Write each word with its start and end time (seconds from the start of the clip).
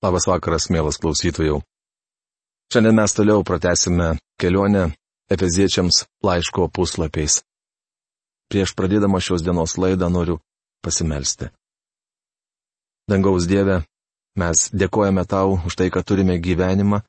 Labas 0.00 0.24
vakaras, 0.24 0.70
mielas 0.72 0.96
klausytojų. 0.96 1.58
Šiandien 2.72 2.96
mes 2.96 3.12
toliau 3.12 3.42
pratesime 3.44 4.14
kelionę 4.40 4.86
Efeziečiams 5.30 6.06
laiško 6.24 6.70
puslapiais. 6.72 7.42
Prieš 8.48 8.72
pradėdama 8.78 9.20
šios 9.20 9.44
dienos 9.44 9.76
laidą 9.76 10.08
noriu 10.08 10.38
pasimelsti. 10.80 11.50
Dangaus 13.12 13.44
Dieve, 13.50 13.82
mes 14.40 14.70
dėkojame 14.72 15.26
tau 15.28 15.60
už 15.68 15.76
tai, 15.76 15.90
kad 15.92 16.08
turime 16.08 16.40
gyvenimą. 16.40 17.04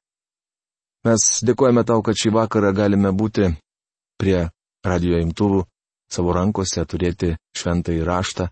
Mes 1.07 1.31
dėkojame 1.47 1.87
tau, 1.87 2.03
kad 2.03 2.19
šį 2.19 2.35
vakarą 2.41 2.75
galime 2.75 3.15
būti 3.15 3.53
prie 4.19 4.49
radio 4.83 5.23
imtuvų, 5.23 5.63
savo 6.11 6.35
rankose 6.35 6.83
turėti 6.83 7.37
šventą 7.55 7.95
įraštą 7.95 8.51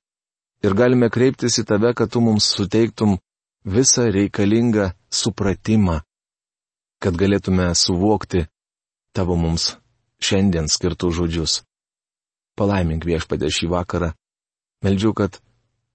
ir 0.64 0.76
galime 0.76 1.10
kreiptis 1.12 1.60
į 1.60 1.68
tave, 1.68 1.92
kad 1.94 2.12
tu 2.12 2.24
mums 2.24 2.48
suteiktum 2.56 3.20
visą 3.66 4.08
reikalingą 4.12 4.92
supratimą, 5.12 6.00
kad 7.00 7.16
galėtume 7.16 7.70
suvokti 7.76 8.46
tavo 9.16 9.36
mums 9.36 9.76
šiandien 10.24 10.68
skirtų 10.68 11.12
žodžius. 11.16 11.62
Palaimink 12.60 13.06
viešpatė 13.08 13.52
šį 13.56 13.70
vakarą. 13.72 14.12
Meldžiu, 14.84 15.14
kad 15.16 15.40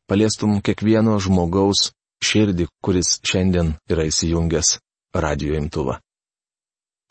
paliestum 0.08 0.60
kiekvieno 0.64 1.19
žmogaus 1.20 1.92
širdį, 2.24 2.69
kuris 2.84 3.19
šiandien 3.24 3.74
yra 3.91 4.08
įsijungęs 4.08 4.78
radio 5.14 5.60
imtuvą. 5.60 6.00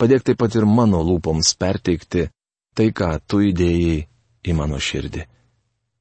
Padėk 0.02 0.26
taip 0.26 0.42
pat 0.42 0.58
ir 0.58 0.66
mano 0.66 1.04
lūpoms 1.06 1.54
perteikti 1.62 2.28
tai, 2.74 2.90
ką 2.90 3.14
tu 3.30 3.44
įdėjai 3.46 4.02
į 4.50 4.58
mano 4.58 4.82
širdį. 4.82 5.28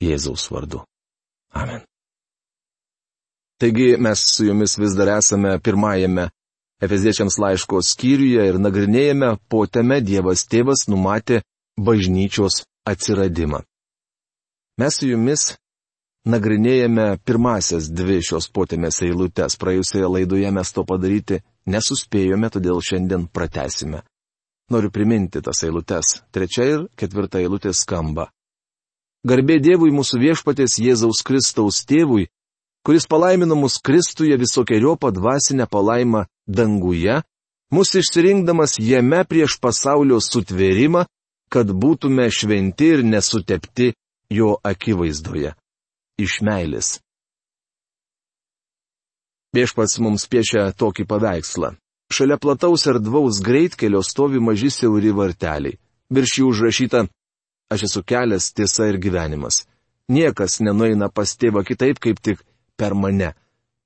Jėzaus 0.02 0.48
vardu. 0.50 0.82
Amen. 1.52 1.84
Taigi 3.62 3.94
mes 3.96 4.18
su 4.18 4.44
jumis 4.48 4.72
vis 4.78 4.96
dar 4.98 5.08
esame 5.18 5.58
pirmajame 5.62 6.24
Efeziečiams 6.82 7.36
laiško 7.38 7.78
skyriuje 7.86 8.46
ir 8.50 8.56
nagrinėjame 8.58 9.28
po 9.46 9.60
teme 9.70 10.00
Dievas 10.02 10.42
tėvas 10.50 10.88
numatė 10.90 11.44
bažnyčios 11.78 12.64
atsiradimą. 12.90 13.60
Mes 14.82 14.98
su 14.98 15.12
jumis 15.12 15.44
nagrinėjame 16.34 17.06
pirmasias 17.22 17.86
dvi 17.86 18.18
šios 18.26 18.50
potėmės 18.50 18.98
eilutes. 19.06 19.54
Praėjusioje 19.62 20.10
laidoje 20.10 20.50
mes 20.58 20.74
to 20.74 20.82
padaryti 20.82 21.38
nesuspėjome, 21.70 22.50
todėl 22.50 22.82
šiandien 22.82 23.30
pratesime. 23.30 24.02
Noriu 24.74 24.90
priminti 24.90 25.38
tas 25.38 25.62
eilutes. 25.62 26.16
Trečia 26.34 26.66
ir 26.66 26.86
ketvirta 26.98 27.38
eilutė 27.38 27.70
skamba. 27.78 28.26
Garbė 29.22 29.62
Dievui 29.62 29.94
mūsų 29.94 30.18
viešpatės 30.18 30.80
Jėzaus 30.82 31.22
Kristaus 31.22 31.84
tėvui, 31.86 32.26
kuris 32.86 33.06
palaimino 33.06 33.54
mus 33.54 33.78
Kristuje 33.78 34.36
visokiojo 34.36 34.96
padvasinę 34.96 35.66
palaimą 35.66 36.24
danguje, 36.46 37.22
mus 37.70 37.94
išsirinkdamas 37.94 38.78
jame 38.78 39.24
prieš 39.24 39.58
pasaulio 39.60 40.20
sutvėrimą, 40.20 41.06
kad 41.52 41.70
būtume 41.70 42.28
šventi 42.30 42.92
ir 42.96 43.04
nesutepti 43.04 43.92
jo 44.30 44.56
akivaizdoje. 44.64 45.54
Iš 46.18 46.40
meilės. 46.46 46.98
Viešpats 49.52 49.98
mums 50.00 50.24
piešia 50.32 50.70
tokį 50.72 51.04
paveikslą. 51.08 51.74
Šalia 52.12 52.36
plataus 52.40 52.86
erdvaus 52.88 53.40
greitkelio 53.44 54.00
stovi 54.04 54.40
maži 54.40 54.70
siauri 54.72 55.12
varteliai. 55.16 55.76
Virš 56.12 56.38
jų 56.38 56.48
užrašyta 56.52 57.06
Aš 57.72 57.82
esu 57.88 58.02
kelias, 58.04 58.52
tiesa 58.52 58.90
ir 58.90 58.98
gyvenimas. 59.00 59.62
Niekas 60.12 60.58
nenueina 60.60 61.08
pas 61.08 61.30
tėvą 61.40 61.62
kitaip, 61.64 62.00
kaip 62.04 62.18
tik 62.20 62.42
per 62.82 62.94
mane. 62.98 63.30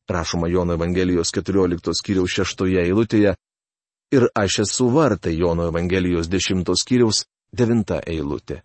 Rašoma 0.08 0.48
Jono 0.48 0.72
Evangelijos 0.78 1.32
14 1.34 1.92
skyriaus 2.00 2.32
6 2.40 2.64
eilutėje. 2.84 3.34
Ir 4.16 4.28
aš 4.42 4.60
esu 4.64 4.86
vartai 4.94 5.34
Jono 5.36 5.66
Evangelijos 5.68 6.30
10 6.30 6.72
skyriaus 6.82 7.26
9 7.52 8.00
eilutė. 8.06 8.62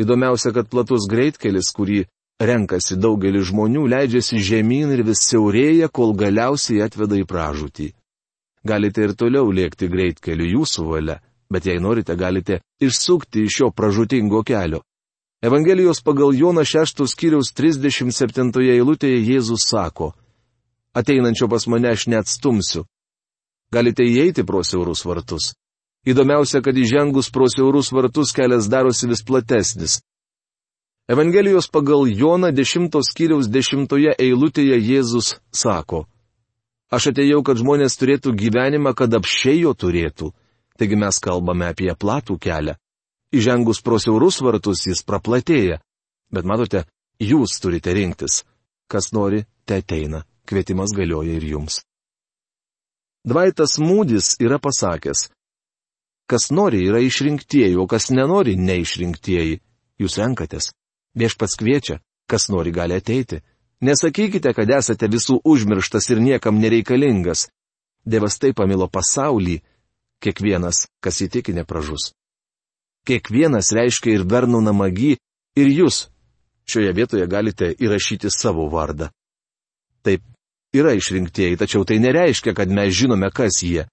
Įdomiausia, 0.00 0.52
kad 0.56 0.68
platus 0.72 1.08
greitkelis, 1.10 1.72
kurį 1.76 2.04
renkasi 2.50 2.96
daugelis 3.00 3.48
žmonių, 3.50 3.86
leidžiasi 3.94 4.38
žemyn 4.50 4.92
ir 4.94 5.02
vis 5.08 5.24
siaurėja, 5.28 5.88
kol 5.88 6.14
galiausiai 6.22 6.84
atveda 6.86 7.18
į 7.20 7.26
pražūtį. 7.32 7.88
Galite 8.64 9.08
ir 9.08 9.16
toliau 9.16 9.50
lėkti 9.50 9.88
greitkeliu 9.88 10.46
jūsų 10.60 10.86
valia, 10.92 11.18
bet 11.52 11.66
jei 11.66 11.80
norite, 11.80 12.16
galite 12.16 12.60
išsukti 12.80 13.46
iš 13.48 13.56
šio 13.58 13.70
pražutingo 13.72 14.44
kelio. 14.44 14.84
Evangelijos 15.42 16.02
pagal 16.02 16.34
Joną 16.36 16.64
6 16.64 17.06
skyriaus 17.08 17.52
37 17.56 18.52
eilutėje 18.74 19.20
Jėzus 19.24 19.64
sako, 19.70 20.12
ateinančio 20.92 21.48
pas 21.48 21.64
mane 21.66 21.88
aš 21.94 22.06
neatstumsiu. 22.12 22.84
Galite 23.72 24.04
įeiti 24.04 24.44
pro 24.44 24.60
siaurus 24.60 25.04
vartus. 25.08 25.54
Įdomiausia, 26.04 26.60
kad 26.60 26.76
įžengus 26.76 27.30
pro 27.32 27.48
siaurus 27.48 27.88
vartus 27.92 28.34
kelias 28.36 28.68
darosi 28.68 29.08
vis 29.08 29.24
platesnis. 29.24 30.00
Evangelijos 31.08 31.70
pagal 31.72 32.04
Joną 32.08 32.52
10 32.52 33.00
skyriaus 33.08 33.48
10 33.48 34.16
eilutėje 34.18 34.76
Jėzus 34.76 35.38
sako, 35.52 36.04
Aš 36.90 37.12
atėjau, 37.12 37.44
kad 37.46 37.54
žmonės 37.54 37.94
turėtų 38.00 38.32
gyvenimą, 38.34 38.92
kad 38.98 39.14
apšiai 39.14 39.60
jo 39.62 39.72
turėtų. 39.78 40.32
Taigi 40.74 40.96
mes 40.98 41.20
kalbame 41.22 41.68
apie 41.70 41.92
platų 41.94 42.34
kelią. 42.42 42.74
Įžengus 43.30 43.78
pro 43.86 43.98
siaurus 44.02 44.40
vartus 44.42 44.86
jis 44.88 45.04
praplatėja. 45.06 45.78
Bet 46.34 46.46
matote, 46.46 46.84
jūs 47.22 47.60
turite 47.62 47.94
rinktis. 47.94 48.42
Kas 48.90 49.12
nori, 49.14 49.44
te 49.64 49.78
ateina. 49.78 50.24
Kvietimas 50.46 50.90
galioja 50.96 51.36
ir 51.38 51.46
jums. 51.46 51.84
Dvaitas 53.22 53.76
Mūdis 53.78 54.34
yra 54.42 54.58
pasakęs. 54.58 55.28
Kas 56.26 56.50
nori, 56.50 56.82
yra 56.88 56.98
išrinktieji, 57.04 57.76
o 57.78 57.86
kas 57.86 58.10
nenori, 58.10 58.56
neišrinktieji. 58.58 59.60
Jūs 60.00 60.16
renkatės. 60.18 60.70
Viešpats 61.14 61.58
kviečia, 61.60 62.00
kas 62.30 62.48
nori 62.50 62.72
gali 62.74 62.96
ateiti. 62.98 63.42
Nesakykite, 63.82 64.52
kad 64.56 64.70
esate 64.74 65.08
visų 65.10 65.40
užmirštas 65.44 66.10
ir 66.10 66.22
niekam 66.22 66.58
nereikalingas. 66.62 67.48
Dievas 68.06 68.38
taip 68.40 68.56
pamilo 68.58 68.88
pasaulį, 68.88 69.60
kiekvienas, 70.24 70.86
kas 71.04 71.20
įtikinė 71.26 71.66
pražus. 71.68 72.10
Kiekvienas 73.08 73.72
reiškia 73.72 74.18
ir 74.18 74.26
Bernų 74.28 74.60
namagi, 74.64 75.16
ir 75.56 75.70
jūs. 75.72 76.08
Šioje 76.70 76.92
vietoje 76.94 77.26
galite 77.26 77.72
įrašyti 77.72 78.30
savo 78.30 78.68
vardą. 78.70 79.08
Taip, 80.04 80.22
yra 80.76 80.92
išrinktieji, 80.94 81.58
tačiau 81.58 81.84
tai 81.84 81.98
nereiškia, 81.98 82.54
kad 82.54 82.70
mes 82.70 82.94
žinome, 82.94 83.30
kas 83.34 83.62
jie. 83.64 83.88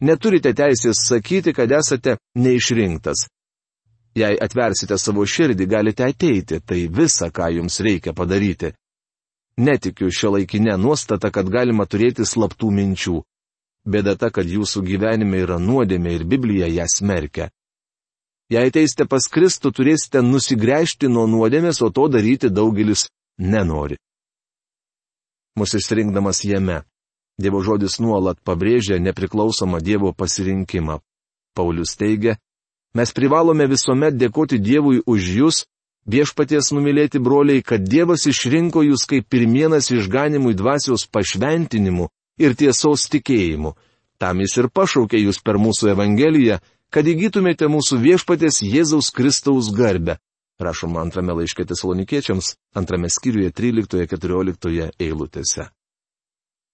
Neturite 0.00 0.52
teisės 0.52 1.06
sakyti, 1.08 1.54
kad 1.56 1.70
esate 1.72 2.16
neišrinktas. 2.36 3.28
Jei 4.16 4.36
atversite 4.40 4.96
savo 4.98 5.24
širdį, 5.28 5.68
galite 5.68 6.04
ateiti, 6.04 6.60
tai 6.64 6.86
visa, 6.88 7.30
ką 7.30 7.50
jums 7.58 7.80
reikia 7.84 8.12
padaryti. 8.16 8.72
Netikiu 9.56 10.10
šio 10.12 10.34
laikinę 10.36 10.76
nuostatą, 10.76 11.30
kad 11.32 11.48
galima 11.48 11.86
turėti 11.88 12.24
slaptų 12.28 12.70
minčių. 12.78 13.20
Bėda 13.86 14.16
ta, 14.20 14.30
kad 14.30 14.48
jūsų 14.48 14.82
gyvenime 14.84 15.40
yra 15.44 15.60
nuodėmė 15.62 16.16
ir 16.16 16.24
Biblija 16.28 16.68
ją 16.68 16.88
smerkia. 16.90 17.48
Jei 18.52 18.70
ateisite 18.70 19.08
pas 19.10 19.26
Kristų, 19.26 19.72
turėsite 19.74 20.22
nusigręžti 20.22 21.08
nuo 21.10 21.26
nuodėmės, 21.26 21.80
o 21.82 21.90
to 21.90 22.06
daryti 22.06 22.50
daugelis 22.50 23.08
nenori. 23.38 23.98
Mūsų 25.58 25.80
išsirinkdamas 25.80 26.44
jame, 26.46 26.84
Dievo 27.36 27.60
žodis 27.60 27.98
nuolat 28.00 28.38
pabrėžia 28.40 28.96
nepriklausomą 29.02 29.82
Dievo 29.84 30.12
pasirinkimą. 30.16 31.00
Paulius 31.56 31.96
teigia, 31.96 32.38
mes 32.96 33.12
privalome 33.12 33.66
visuomet 33.68 34.16
dėkoti 34.16 34.56
Dievui 34.56 35.02
už 35.04 35.28
jūs, 35.40 35.58
viešpaties 36.08 36.70
numylėti 36.72 37.20
broliai, 37.20 37.64
kad 37.66 37.84
Dievas 37.84 38.24
išrinko 38.30 38.86
jūs 38.86 39.04
kaip 39.10 39.28
pirmienas 39.28 39.90
išganimui 39.92 40.54
dvasios 40.56 41.04
pašventinimu 41.12 42.08
ir 42.40 42.56
tiesos 42.56 43.08
tikėjimu. 43.12 43.74
Tam 44.16 44.40
jis 44.40 44.56
ir 44.56 44.70
pašaukė 44.72 45.20
jūs 45.20 45.42
per 45.44 45.60
mūsų 45.60 45.92
Evangeliją, 45.92 46.60
kad 46.94 47.06
įgytumėte 47.06 47.68
mūsų 47.70 47.98
viešpatės 48.02 48.62
Jėzaus 48.62 49.10
Kristaus 49.14 49.72
garbę. 49.74 50.18
Rašoma 50.60 51.02
antrame 51.04 51.34
laiške 51.36 51.66
tesalonikiečiams, 51.68 52.54
antrame 52.74 53.10
skyriuje 53.12 53.50
13-14 53.52 54.92
eilutėse. 54.96 55.68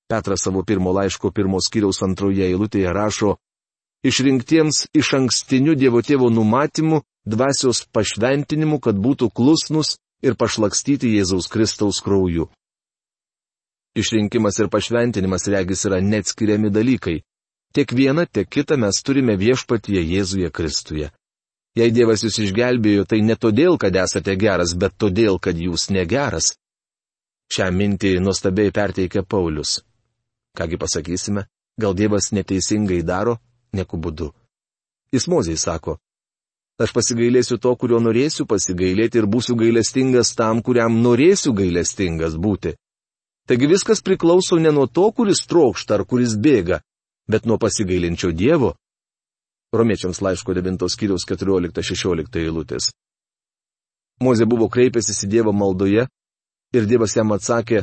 Petras 0.06 0.44
savo 0.44 0.62
pirmo 0.62 0.92
laiško 0.94 1.32
pirmos 1.34 1.66
skyriaus 1.66 2.02
antroje 2.06 2.46
eilutėje 2.46 2.92
rašo, 2.94 3.36
išrinktiems 4.06 4.86
iš 4.94 5.14
ankstinių 5.18 5.74
Dievo 5.80 6.02
tėvo 6.04 6.30
numatymų, 6.30 7.02
dvasios 7.26 7.82
pašventinimu, 7.90 8.78
kad 8.78 8.98
būtų 8.98 9.30
klusnus 9.34 9.96
ir 10.22 10.36
pašlakstyti 10.38 11.10
Jėzaus 11.16 11.50
Kristaus 11.50 11.98
krauju. 12.04 12.48
Išrinkimas 13.98 14.58
ir 14.62 14.70
pašventinimas 14.72 15.48
regis 15.52 15.84
yra 15.88 15.98
neatskiriami 16.00 16.70
dalykai. 16.70 17.18
Tiek 17.72 17.94
vieną, 17.94 18.26
tiek 18.26 18.48
kitą 18.48 18.76
mes 18.76 19.00
turime 19.02 19.36
viešpatyje 19.36 20.02
Jėzuje 20.04 20.50
Kristuje. 20.52 21.08
Jei 21.76 21.88
Dievas 21.88 22.20
jūs 22.20 22.36
išgelbėjo, 22.44 23.06
tai 23.08 23.22
ne 23.24 23.32
todėl, 23.32 23.78
kad 23.80 23.96
esate 23.96 24.34
geras, 24.36 24.74
bet 24.76 24.92
todėl, 25.00 25.38
kad 25.40 25.56
jūs 25.56 25.88
negeras. 25.88 26.52
Šią 27.52 27.70
mintį 27.72 28.18
nuostabiai 28.20 28.72
perteikia 28.72 29.22
Paulius. 29.24 29.80
Kągi 30.56 30.76
pasakysime, 30.76 31.46
gal 31.80 31.96
Dievas 31.96 32.28
neteisingai 32.36 33.00
daro, 33.02 33.38
neku 33.72 33.96
būdu. 33.96 34.28
Jis 35.12 35.28
moziai 35.32 35.56
sako, 35.56 35.96
aš 36.82 36.92
pasigailėsiu 36.92 37.56
to, 37.56 37.72
kurio 37.80 38.02
norėsiu 38.04 38.44
pasigailėti 38.48 39.20
ir 39.20 39.28
būsiu 39.32 39.56
gailestingas 39.56 40.34
tam, 40.36 40.60
kuriam 40.60 41.00
norėsiu 41.00 41.56
gailestingas 41.56 42.36
būti. 42.36 42.76
Taigi 43.48 43.68
viskas 43.70 44.04
priklauso 44.04 44.60
ne 44.60 44.70
nuo 44.76 44.86
to, 44.86 45.08
kuris 45.16 45.46
trokšta 45.48 45.96
ar 45.96 46.04
kuris 46.08 46.36
bėga, 46.36 46.82
bet 47.32 47.46
nuo 47.48 47.58
pasigailinčio 47.58 48.32
Dievo. 48.36 48.74
Romiečiams 49.72 50.20
laiško 50.20 50.54
9 50.58 50.88
skyriaus 50.92 51.24
14-16 51.28 52.36
eilutės. 52.42 52.90
Mozė 54.20 54.44
buvo 54.46 54.68
kreipęsis 54.68 55.24
į 55.24 55.30
Dievą 55.32 55.54
maldoje 55.56 56.04
ir 56.76 56.88
Dievas 56.88 57.16
jam 57.16 57.32
atsakė, 57.32 57.82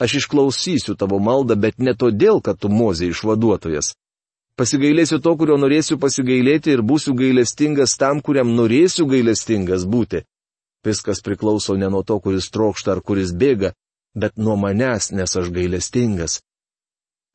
aš 0.00 0.20
išklausysiu 0.20 0.96
tavo 0.96 1.18
maldą, 1.18 1.56
bet 1.56 1.78
ne 1.78 1.96
todėl, 1.96 2.40
kad 2.44 2.60
tu 2.60 2.68
Mozė 2.68 3.10
išvaduotojas. 3.10 3.94
Pasigailėsiu 4.60 5.20
to, 5.24 5.32
kurio 5.40 5.56
norėsiu 5.56 5.96
pasigailėti 6.00 6.74
ir 6.74 6.82
būsiu 6.84 7.14
gailestingas 7.16 7.96
tam, 7.96 8.20
kuriam 8.20 8.52
norėsiu 8.56 9.06
gailestingas 9.08 9.86
būti. 9.88 10.20
Viskas 10.84 11.20
priklauso 11.24 11.76
ne 11.80 11.88
nuo 11.92 12.02
to, 12.04 12.18
kuris 12.20 12.50
trokšta 12.52 12.92
ar 12.92 13.00
kuris 13.00 13.32
bėga, 13.32 13.72
bet 14.16 14.36
nuo 14.36 14.56
manęs, 14.60 15.12
nes 15.16 15.36
aš 15.36 15.48
gailestingas. 15.52 16.40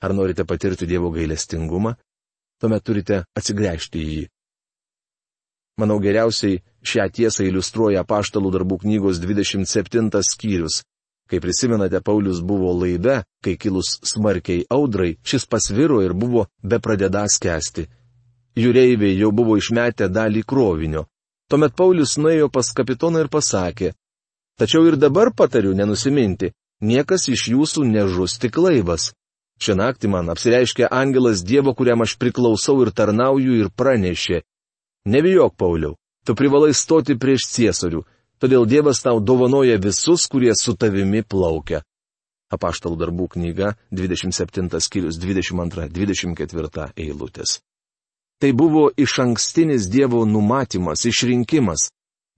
Ar 0.06 0.14
norite 0.14 0.46
patirti 0.46 0.86
Dievo 0.86 1.10
gailestingumą? 1.10 1.96
Tuomet 2.62 2.84
turite 2.86 3.24
atsigręžti 3.40 4.02
į 4.02 4.10
jį. 4.16 4.26
Manau 5.82 5.98
geriausiai 6.00 6.60
šią 6.86 7.08
tiesą 7.18 7.48
iliustruoja 7.50 8.04
paštalų 8.08 8.52
darbų 8.54 8.78
knygos 8.84 9.18
27 9.24 10.22
skyrius. 10.24 10.84
Kai 11.26 11.42
prisimenate, 11.42 12.00
Paulius 12.06 12.44
buvo 12.46 12.70
laive, 12.78 13.24
kai 13.44 13.56
kilus 13.58 13.96
smarkiai 14.06 14.68
audrai, 14.70 15.16
šis 15.26 15.48
pasviro 15.50 16.04
ir 16.06 16.14
buvo 16.14 16.46
be 16.62 16.78
pradėdas 16.78 17.40
kesti. 17.42 17.88
Jūreiviai 18.56 19.18
jau 19.18 19.34
buvo 19.34 19.58
išmetę 19.58 20.08
dalį 20.14 20.46
krovinio. 20.46 21.08
Tuomet 21.50 21.74
Paulius 21.76 22.16
nuėjo 22.22 22.52
pas 22.54 22.70
kapitoną 22.78 23.26
ir 23.26 23.34
pasakė, 23.34 23.92
tačiau 24.62 24.86
ir 24.86 25.02
dabar 25.02 25.34
patariu 25.34 25.74
nenusiminti, 25.74 26.54
niekas 26.82 27.28
iš 27.34 27.50
jūsų 27.56 27.90
nežus 27.90 28.38
tik 28.42 28.62
laivas. 28.62 29.12
Šią 29.62 29.78
naktį 29.80 30.12
man 30.12 30.30
apsireiškė 30.34 30.90
angelas 30.92 31.44
Dievo, 31.46 31.74
kuriam 31.74 32.04
aš 32.04 32.18
priklausau 32.20 32.82
ir 32.84 32.92
tarnauju 32.92 33.62
ir 33.62 33.72
pranešė, 33.72 34.42
Nebijok, 35.06 35.54
Pauliau, 35.56 35.96
tu 36.26 36.34
privalai 36.34 36.74
stoti 36.74 37.14
prieš 37.14 37.46
ciesorių, 37.54 38.02
todėl 38.42 38.66
Dievas 38.66 39.04
tau 39.06 39.20
dovanoja 39.22 39.78
visus, 39.78 40.26
kurie 40.26 40.50
su 40.58 40.74
tavimi 40.74 41.22
plaukia. 41.22 41.84
Apaštalų 42.50 42.98
darbų 42.98 43.28
knyga 43.36 43.76
27 43.94 44.82
skyrius 44.82 45.20
22-24 45.22 46.88
eilutės. 46.98 47.60
Tai 48.42 48.52
buvo 48.58 48.90
iš 48.98 49.20
ankstinis 49.22 49.86
Dievo 49.94 50.26
numatymas, 50.26 51.06
išrinkimas. 51.06 51.92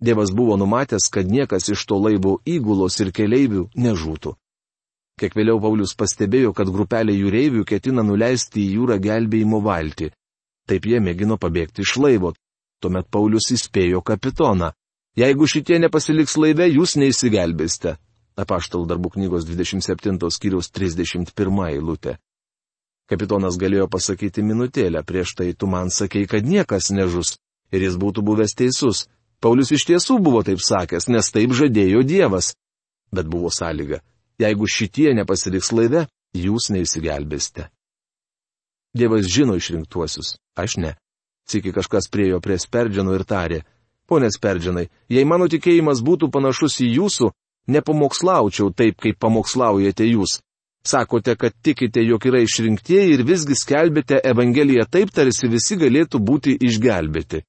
Dievas 0.04 0.36
buvo 0.36 0.58
numatęs, 0.60 1.08
kad 1.10 1.32
niekas 1.32 1.72
iš 1.72 1.86
to 1.88 1.96
laivo 2.04 2.38
įgulos 2.46 3.00
ir 3.00 3.16
keleivių 3.16 3.70
nežūtų. 3.80 4.36
Kiek 5.18 5.34
vėliau 5.34 5.60
Paulius 5.62 5.96
pastebėjo, 5.98 6.54
kad 6.54 6.70
grupelė 6.70 7.16
jūreivių 7.18 7.64
ketina 7.66 8.04
nuleisti 8.06 8.62
į 8.62 8.74
jūrą 8.78 9.00
gelbėjimo 9.02 9.64
valtį. 9.66 10.12
Taip 10.70 10.86
jie 10.86 11.00
mėgino 11.02 11.40
pabėgti 11.42 11.82
iš 11.82 11.96
laivo, 12.04 12.34
Tuomet 12.78 13.08
Paulius 13.10 13.50
įspėjo 13.56 14.04
kapitoną. 14.06 14.70
Jeigu 15.18 15.48
šitie 15.50 15.80
nepasiliks 15.82 16.36
laive, 16.38 16.68
jūs 16.70 16.94
neįsigelbėsite. 17.02 17.96
Apaštal 18.38 18.86
darbų 18.86 19.16
knygos 19.16 19.48
27 19.50 20.30
skyriaus 20.36 20.70
31 20.70 21.64
eilutė. 21.72 22.20
Kapitonas 23.10 23.58
galėjo 23.58 23.88
pasakyti 23.90 24.44
minutėlę, 24.46 25.02
prieš 25.02 25.34
tai 25.40 25.54
tu 25.58 25.70
man 25.72 25.90
sakei, 25.90 26.28
kad 26.30 26.46
niekas 26.46 26.92
nežus. 26.94 27.38
Ir 27.74 27.82
jis 27.88 27.98
būtų 27.98 28.22
buvęs 28.22 28.54
teisus. 28.60 29.08
Paulius 29.42 29.74
iš 29.74 29.88
tiesų 29.90 30.20
buvo 30.22 30.44
taip 30.46 30.62
sakęs, 30.62 31.10
nes 31.10 31.32
taip 31.34 31.56
žadėjo 31.58 32.04
Dievas. 32.06 32.54
Bet 33.10 33.26
buvo 33.32 33.50
sąlyga. 33.50 34.04
Jeigu 34.38 34.68
šitie 34.70 35.14
nepasiliks 35.18 35.72
laive, 35.74 36.06
jūs 36.38 36.70
neįsigelbėsite. 36.74 37.70
Dievas 38.98 39.26
žino 39.30 39.58
išrinktuosius, 39.58 40.36
aš 40.58 40.78
ne. 40.82 40.94
Siki 41.50 41.72
kažkas 41.74 42.10
priejo 42.12 42.40
prie 42.44 42.58
Sperdžiano 42.60 43.16
ir 43.16 43.24
tarė, 43.26 43.64
ponė 44.10 44.30
Sperdžianai, 44.34 44.88
jei 45.10 45.26
mano 45.26 45.48
tikėjimas 45.50 46.04
būtų 46.06 46.30
panašus 46.34 46.80
į 46.86 46.90
jūsų, 46.98 47.32
nepamokslaučiau 47.74 48.72
taip, 48.76 49.00
kaip 49.02 49.20
pamokslaujate 49.20 50.08
jūs. 50.08 50.40
Sakote, 50.88 51.36
kad 51.36 51.56
tikite, 51.64 52.00
jog 52.06 52.24
yra 52.30 52.40
išrinktieji 52.46 53.18
ir 53.18 53.26
visgi 53.28 53.58
skelbėte 53.60 54.22
Evangeliją 54.24 54.86
taip, 54.88 55.12
tarsi 55.12 55.50
visi 55.52 55.76
galėtų 55.76 56.22
būti 56.24 56.56
išgelbėti. 56.64 57.42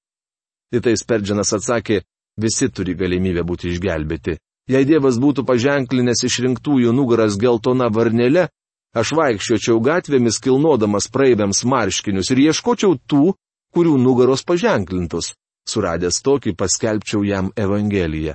Ir 0.75 0.82
tai 0.85 0.96
Sperdžianas 0.99 1.52
atsakė, 1.55 2.02
visi 2.40 2.69
turi 2.73 2.96
galimybę 2.99 3.44
būti 3.46 3.70
išgelbėti. 3.73 4.38
Jei 4.68 4.84
Dievas 4.84 5.16
būtų 5.16 5.46
paženklinęs 5.48 6.26
išrinktųjų 6.28 6.92
nugaras 6.92 7.38
geltona 7.40 7.88
varnelė, 7.88 8.48
aš 8.92 9.14
vaikščiočiau 9.16 9.80
gatvėmis 9.80 10.40
kilnodamas 10.44 11.08
praeiviams 11.12 11.62
marškinius 11.64 12.28
ir 12.34 12.42
ieškočiau 12.48 12.98
tų, 13.08 13.32
kurių 13.72 13.96
nugaros 14.00 14.44
paženklintus. 14.44 15.32
Suradęs 15.68 16.20
tokį 16.24 16.54
paskelbčiau 16.56 17.24
jam 17.24 17.50
Evangeliją. 17.56 18.34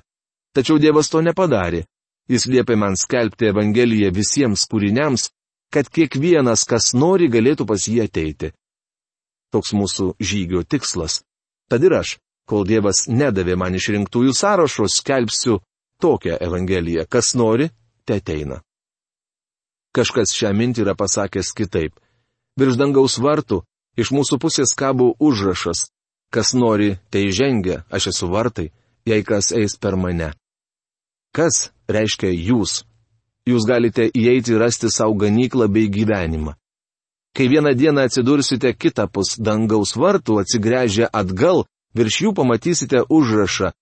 Tačiau 0.53 0.77
Dievas 0.77 1.09
to 1.09 1.21
nepadarė. 1.21 1.85
Jis 2.29 2.45
liepė 2.47 2.77
man 2.77 2.95
skelbti 2.97 3.49
Evangeliją 3.49 4.11
visiems 4.13 4.65
kūriniams, 4.69 5.29
kad 5.73 5.89
kiekvienas, 5.89 6.63
kas 6.69 6.93
nori, 6.93 7.27
galėtų 7.29 7.65
pas 7.69 7.85
jį 7.89 8.03
ateiti. 8.05 8.53
Toks 9.53 9.73
mūsų 9.73 10.13
žygio 10.21 10.61
tikslas. 10.63 11.21
Tad 11.69 11.83
ir 11.85 11.97
aš, 11.97 12.17
kol 12.49 12.65
Dievas 12.69 13.07
nedavė 13.09 13.57
man 13.57 13.75
išrinktųjų 13.77 14.33
sąrašo, 14.37 14.87
skelbsiu 14.89 15.59
tokią 16.03 16.37
Evangeliją. 16.47 17.07
Kas 17.09 17.33
nori, 17.39 17.69
te 18.05 18.19
ateina. 18.19 18.61
Kažkas 19.95 20.35
šią 20.35 20.51
mintį 20.57 20.83
yra 20.85 20.97
pasakęs 20.99 21.53
kitaip. 21.55 21.95
Virš 22.59 22.77
dangaus 22.81 23.19
vartų 23.21 23.63
Iš 23.93 24.09
mūsų 24.09 24.39
pusės 24.41 24.73
kabo 24.73 25.13
užrašas. 25.21 25.89
Kas 26.33 26.53
nori, 26.57 26.95
tai 27.13 27.29
žengia, 27.29 27.83
aš 27.93 28.09
esu 28.09 28.29
vartai, 28.31 28.71
jei 29.05 29.21
kas 29.21 29.51
eis 29.53 29.77
per 29.77 29.95
mane. 29.95 30.31
Kas 31.33 31.69
reiškia 31.85 32.31
jūs? 32.33 32.81
Jūs 33.45 33.67
galite 33.69 34.07
įeiti 34.09 34.55
ir 34.55 34.63
rasti 34.63 34.89
savo 34.89 35.13
ganyklą 35.19 35.67
bei 35.69 35.91
gyvenimą. 35.93 36.55
Kai 37.37 37.49
vieną 37.49 37.73
dieną 37.77 38.07
atsidursite 38.07 38.73
kitapus 38.73 39.37
dangaus 39.37 39.93
vartų, 39.97 40.39
atsigręžę 40.41 41.09
atgal, 41.13 41.65
virš 41.93 42.19
jų 42.23 42.33
pamatysite 42.37 43.03
užrašą. 43.09 43.73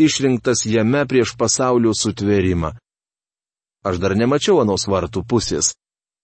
Išrinktas 0.00 0.64
jame 0.64 1.04
prieš 1.04 1.34
pasaulio 1.36 1.92
sutvėrimą. 1.92 2.72
Aš 3.84 4.00
dar 4.00 4.16
nemačiau 4.16 4.60
anos 4.62 4.86
vartų 4.88 5.22
pusės. 5.28 5.74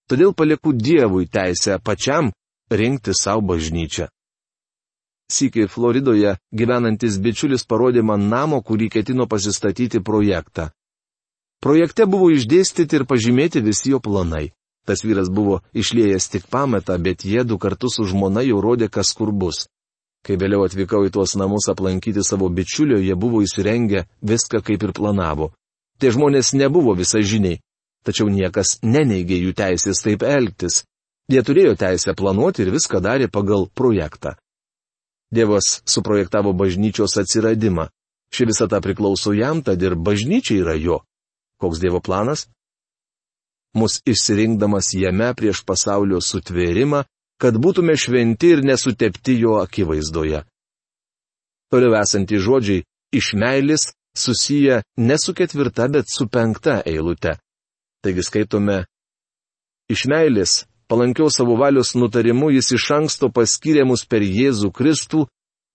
Todėl 0.08 0.32
palieku 0.32 0.72
Dievui 0.72 1.26
teisę 1.28 1.76
pačiam 1.84 2.30
rinkti 2.70 3.12
savo 3.12 3.42
bažnyčią. 3.52 4.08
Sykiai 5.32 5.66
Floridoje 5.66 6.36
gyvenantis 6.54 7.18
bičiulis 7.18 7.66
parodė 7.66 8.02
man 8.06 8.28
namo, 8.30 8.62
kurį 8.62 8.88
ketino 8.96 9.26
pasistatyti 9.26 10.00
projektą. 10.00 10.70
Projekte 11.60 12.06
buvo 12.06 12.30
išdėstyti 12.30 13.00
ir 13.00 13.04
pažymėti 13.10 13.64
visi 13.68 13.90
jo 13.90 14.00
planai. 14.00 14.52
Tas 14.86 15.02
vyras 15.02 15.28
buvo 15.28 15.60
išliejęs 15.74 16.28
tik 16.30 16.46
pametą, 16.46 16.94
bet 17.02 17.24
jie 17.26 17.42
du 17.44 17.58
kartus 17.58 17.98
su 17.98 18.06
žmona 18.06 18.44
jau 18.46 18.60
rodė, 18.62 18.88
kas 18.88 19.10
kur 19.18 19.32
bus. 19.34 19.66
Kai 20.26 20.34
vėliau 20.34 20.64
atvykau 20.66 21.04
į 21.06 21.12
tuos 21.14 21.36
namus 21.38 21.68
aplankyti 21.70 22.24
savo 22.26 22.48
bičiulio, 22.50 22.98
jie 22.98 23.14
buvo 23.14 23.44
įsirengę 23.46 24.08
viską 24.26 24.58
kaip 24.66 24.82
ir 24.82 24.92
planavo. 24.96 25.52
Tie 26.02 26.10
žmonės 26.10 26.50
nebuvo 26.58 26.96
visažiniai, 26.98 27.60
tačiau 28.02 28.26
niekas 28.26 28.80
neneigė 28.82 29.38
jų 29.38 29.54
teisės 29.54 30.02
taip 30.02 30.26
elgtis. 30.26 30.82
Jie 31.30 31.42
turėjo 31.46 31.76
teisę 31.78 32.14
planuoti 32.18 32.64
ir 32.64 32.72
viską 32.74 33.00
darė 33.02 33.30
pagal 33.30 33.68
projektą. 33.74 34.34
Dievas 35.30 35.80
suprojektavo 35.86 36.52
bažnyčios 36.54 37.16
atsiradimą. 37.22 37.88
Ši 38.34 38.46
visata 38.50 38.80
priklauso 38.82 39.32
jam, 39.34 39.62
tad 39.62 39.82
ir 39.82 39.94
bažnyčia 39.94 40.60
yra 40.62 40.74
jo. 40.78 41.00
Koks 41.62 41.80
Dievo 41.82 42.02
planas? 42.02 42.46
Mus 43.74 44.00
išsirinkdamas 44.06 44.92
jame 44.94 45.30
prieš 45.38 45.62
pasaulio 45.66 46.20
sutvėrimą, 46.22 47.04
kad 47.40 47.56
būtume 47.60 47.96
šventi 47.96 48.54
ir 48.54 48.64
nesutepti 48.64 49.36
jo 49.40 49.58
akivaizdoje. 49.60 50.42
Toliau 51.70 51.96
esantys 52.00 52.44
žodžiai 52.46 52.84
iš 53.12 53.32
meilis 53.34 53.90
susiję 54.16 54.82
ne 54.96 55.16
su 55.18 55.34
ketvirta, 55.34 55.88
bet 55.88 56.06
su 56.16 56.28
penkta 56.28 56.80
eilute. 56.86 57.36
Taigi 58.02 58.22
skaitome, 58.22 58.84
iš 59.90 60.06
meilės 60.10 60.64
palankiau 60.88 61.30
savo 61.30 61.56
valios 61.58 61.94
nutarimu 61.94 62.50
jis 62.54 62.72
iš 62.78 62.90
anksto 62.98 63.30
paskyrė 63.34 63.84
mus 63.84 64.06
per 64.06 64.22
Jėzų 64.22 64.70
Kristų 64.72 65.26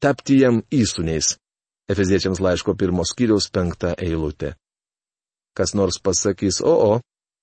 tapti 0.01 0.39
jam 0.41 0.61
įsūniais. 0.71 1.35
Efeziečiams 1.91 2.39
laiško 2.39 2.75
pirmos 2.79 3.11
kiriaus 3.17 3.49
penktą 3.51 3.93
eilutę. 3.97 4.55
Kas 5.57 5.73
nors 5.75 5.99
pasakys, 5.99 6.61
o, 6.63 6.71
o, 6.71 6.91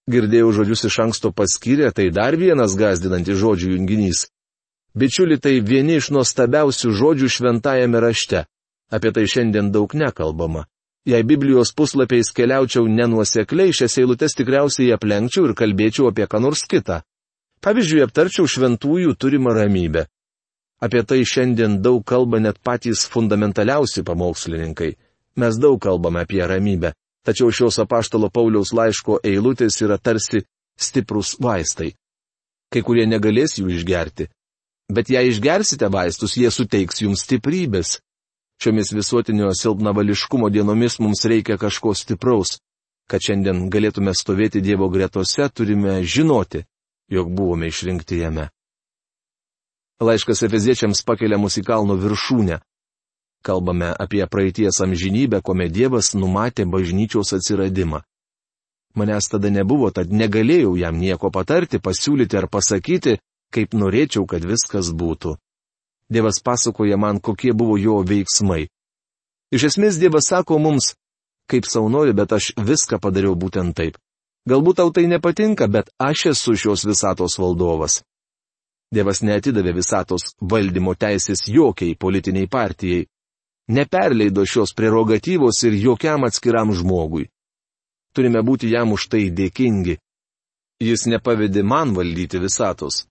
Girdėjau 0.09 0.53
žodžius 0.57 0.87
iš 0.89 0.97
anksto 1.05 1.33
paskyrę, 1.37 1.91
tai 1.93 2.09
dar 2.09 2.37
vienas 2.41 2.77
gazdinantis 2.81 3.37
žodžių 3.43 3.75
junginys. 3.75 4.25
Bičiuli, 4.97 5.37
tai 5.37 5.59
vieni 5.61 5.99
iš 6.01 6.09
nuostabiausių 6.17 6.95
žodžių 6.97 7.29
šventajame 7.29 8.01
rašte. 8.01 8.47
Apie 8.89 9.13
tai 9.13 9.27
šiandien 9.29 9.69
daug 9.71 9.93
nekalbama. 9.93 10.65
Jei 11.09 11.23
Biblijos 11.23 11.75
puslapiais 11.77 12.33
keliaučiau 12.37 12.89
nenuosekliai, 12.89 13.73
šias 13.73 13.99
eilutes 14.01 14.35
tikriausiai 14.37 14.95
aplenkčiau 14.97 15.47
ir 15.49 15.55
kalbėčiau 15.57 16.09
apie 16.09 16.27
ką 16.29 16.41
nors 16.41 16.65
kitą. 16.69 17.03
Pavyzdžiui, 17.65 18.03
aptarčiau 18.07 18.49
šventųjų 18.49 19.13
turimą 19.21 19.53
ramybę. 19.57 20.07
Apie 20.81 21.03
tai 21.03 21.21
šiandien 21.27 21.81
daug 21.83 22.05
kalba 22.07 22.41
net 22.41 22.61
patys 22.65 23.05
fundamentaliausi 23.13 24.05
pamokslininkai. 24.07 24.93
Mes 25.37 25.59
daug 25.59 25.81
kalbame 25.83 26.23
apie 26.25 26.41
ramybę, 26.47 26.93
tačiau 27.27 27.53
šios 27.53 27.79
apaštalo 27.83 28.31
Pauliaus 28.31 28.73
laiško 28.73 29.21
eilutės 29.25 29.81
yra 29.85 29.99
tarsi 29.99 30.45
stiprus 30.79 31.37
vaistai. 31.41 31.93
Kai 32.73 32.83
kurie 32.85 33.07
negalės 33.09 33.59
jų 33.59 33.71
išgerti. 33.75 34.29
Bet 34.93 35.11
jei 35.13 35.29
išgersite 35.29 35.89
vaistus, 35.93 36.37
jie 36.37 36.51
suteiks 36.51 37.03
jums 37.03 37.25
stiprybės. 37.27 37.99
Šiomis 38.59 38.91
visuotinio 38.97 39.51
silpnavališkumo 39.55 40.49
dienomis 40.51 40.99
mums 40.99 41.25
reikia 41.29 41.59
kažko 41.61 41.95
stipraus. 41.95 42.57
Kad 43.09 43.25
šiandien 43.25 43.69
galėtume 43.73 44.13
stovėti 44.13 44.61
Dievo 44.61 44.89
gretose, 44.93 45.49
turime 45.49 46.01
žinoti, 46.05 46.65
jog 47.09 47.31
buvome 47.33 47.69
išrinkti 47.71 48.19
jame. 48.21 48.49
Laiškas 50.01 50.43
Efeziečiams 50.47 51.01
pakelia 51.07 51.39
mus 51.41 51.57
į 51.59 51.65
kalno 51.67 51.97
viršūnę. 51.99 52.61
Kalbame 53.49 53.95
apie 54.05 54.27
praeities 54.29 54.81
amžinybę, 54.85 55.41
kuomet 55.41 55.73
Dievas 55.73 56.13
numatė 56.13 56.67
bažnyčios 56.69 57.33
atsiradimą. 57.33 58.03
Manęs 58.99 59.31
tada 59.33 59.49
nebuvo, 59.49 59.89
tad 59.91 60.13
negalėjau 60.13 60.75
jam 60.77 60.99
nieko 61.01 61.31
patarti, 61.33 61.81
pasiūlyti 61.81 62.37
ar 62.37 62.49
pasakyti, 62.53 63.17
kaip 63.55 63.73
norėčiau, 63.73 64.27
kad 64.29 64.45
viskas 64.45 64.93
būtų. 64.93 65.39
Dievas 66.13 66.43
pasakoja 66.45 67.01
man, 67.01 67.21
kokie 67.21 67.53
buvo 67.57 67.79
jo 67.81 68.03
veiksmai. 68.05 68.69
Iš 69.49 69.71
esmės 69.73 69.97
Dievas 69.97 70.29
sako 70.29 70.59
mums, 70.61 70.93
kaip 71.49 71.65
savo 71.65 71.89
nori, 71.89 72.13
bet 72.13 72.33
aš 72.37 72.53
viską 72.57 73.01
padariau 73.01 73.33
būtent 73.33 73.73
taip. 73.77 73.97
Galbūt 74.49 74.77
tau 74.81 74.93
tai 74.93 75.09
nepatinka, 75.09 75.73
bet 75.73 75.89
aš 75.97 76.35
esu 76.37 76.57
šios 76.57 76.85
visatos 76.85 77.41
valdovas. 77.41 78.03
Dievas 78.93 79.21
neatidavė 79.25 79.75
visatos 79.77 80.35
valdymo 80.41 80.95
teisės 80.97 81.49
jokiai 81.49 81.97
politiniai 81.97 82.49
partijai. 82.49 83.07
Neperleido 83.69 84.45
šios 84.47 84.73
prerogatyvos 84.75 85.63
ir 85.69 85.77
jokiam 85.77 86.25
atskiram 86.25 86.73
žmogui. 86.73 87.29
Turime 88.17 88.41
būti 88.43 88.71
jam 88.73 88.93
už 88.97 89.09
tai 89.13 89.29
dėkingi. 89.31 89.99
Jis 90.81 91.07
nepavedė 91.13 91.63
man 91.63 91.93
valdyti 91.95 92.41
visatos. 92.41 93.07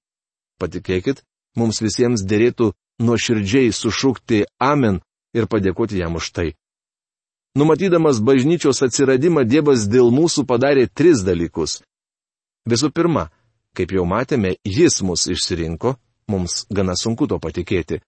Patikėkit, 0.58 1.22
mums 1.60 1.82
visiems 1.84 2.24
dėrėtų 2.26 2.72
nuoširdžiai 3.04 3.74
sušukti 3.76 4.46
Amen 4.58 5.02
ir 5.38 5.46
padėkoti 5.46 6.02
jam 6.02 6.18
už 6.18 6.32
tai. 6.34 6.50
Numatydamas 7.58 8.22
bažnyčios 8.22 8.82
atsiradimą 8.86 9.44
Dievas 9.46 9.86
dėl 9.90 10.10
mūsų 10.14 10.46
padarė 10.50 10.88
tris 10.90 11.22
dalykus. 11.26 11.82
Visų 12.70 12.90
pirma, 12.94 13.30
Kaip 13.78 13.92
jau 13.94 14.08
matėme, 14.10 14.56
jis 14.66 15.04
mus 15.06 15.28
išsirinko, 15.30 15.92
mums 16.34 16.64
gana 16.74 16.96
sunku 16.98 17.28
to 17.30 17.38
patikėti. 17.38 18.00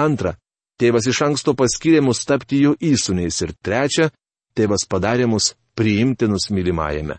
Antra, 0.00 0.38
tėvas 0.80 1.08
iš 1.10 1.22
anksto 1.28 1.54
paskyrė 1.58 2.02
mus 2.04 2.24
tapti 2.28 2.62
jo 2.64 2.74
įsūniais. 2.80 3.40
Ir 3.44 3.54
trečia, 3.62 4.10
tėvas 4.56 4.86
padarė 4.88 5.28
mus 5.30 5.54
priimtinus 5.76 6.50
mylimajame. 6.50 7.18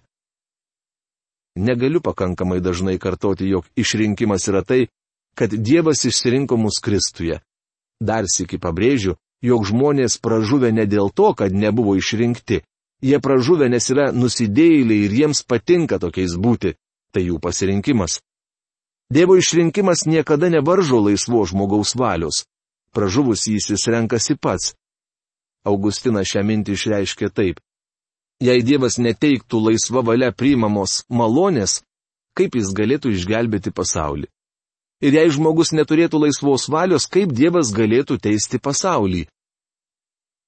Negaliu 1.58 2.02
pakankamai 2.06 2.60
dažnai 2.62 2.98
kartoti, 3.02 3.50
jog 3.50 3.66
išrinkimas 3.76 4.46
yra 4.50 4.62
tai, 4.62 4.88
kad 5.38 5.54
Dievas 5.54 6.06
išsirinko 6.06 6.58
mus 6.58 6.78
Kristuje. 6.82 7.40
Dar 8.02 8.26
sėki 8.30 8.60
pabrėžiu, 8.62 9.16
jog 9.42 9.66
žmonės 9.66 10.18
pražuvę 10.22 10.72
ne 10.74 10.86
dėl 10.86 11.10
to, 11.14 11.34
kad 11.34 11.54
nebuvo 11.54 11.96
išrinkti. 11.98 12.62
Jie 13.02 13.20
pražuvę, 13.22 13.70
nes 13.70 13.90
yra 13.94 14.12
nusidėjėliai 14.14 15.06
ir 15.06 15.14
jiems 15.14 15.44
patinka 15.46 16.00
tokiais 16.02 16.34
būti 16.34 16.74
tai 17.14 17.28
jų 17.30 17.38
pasirinkimas. 17.42 18.20
Dievo 19.14 19.38
išrinkimas 19.38 20.06
niekada 20.06 20.50
nevaržo 20.50 21.00
laisvo 21.06 21.46
žmogaus 21.46 21.96
valios. 21.96 22.46
Pražuvus 22.98 23.46
jis 23.46 23.70
jis 23.70 23.84
renkasi 23.94 24.34
pats. 24.42 24.72
Augustinas 25.70 26.32
šią 26.32 26.42
mintį 26.50 26.74
išreiškė 26.74 27.30
taip. 27.30 27.60
Jei 28.42 28.64
Dievas 28.66 28.98
neteiktų 28.98 29.60
laisva 29.68 30.02
valia 30.02 30.32
priimamos 30.34 31.04
malonės, 31.10 31.84
kaip 32.34 32.58
jis 32.58 32.74
galėtų 32.74 33.14
išgelbėti 33.14 33.74
pasaulį? 33.78 34.26
Ir 35.06 35.14
jei 35.14 35.30
žmogus 35.30 35.76
neturėtų 35.78 36.24
laisvos 36.26 36.66
valios, 36.74 37.06
kaip 37.06 37.38
Dievas 37.38 37.70
galėtų 37.70 38.18
teisti 38.18 38.58
pasaulį? 38.58 39.28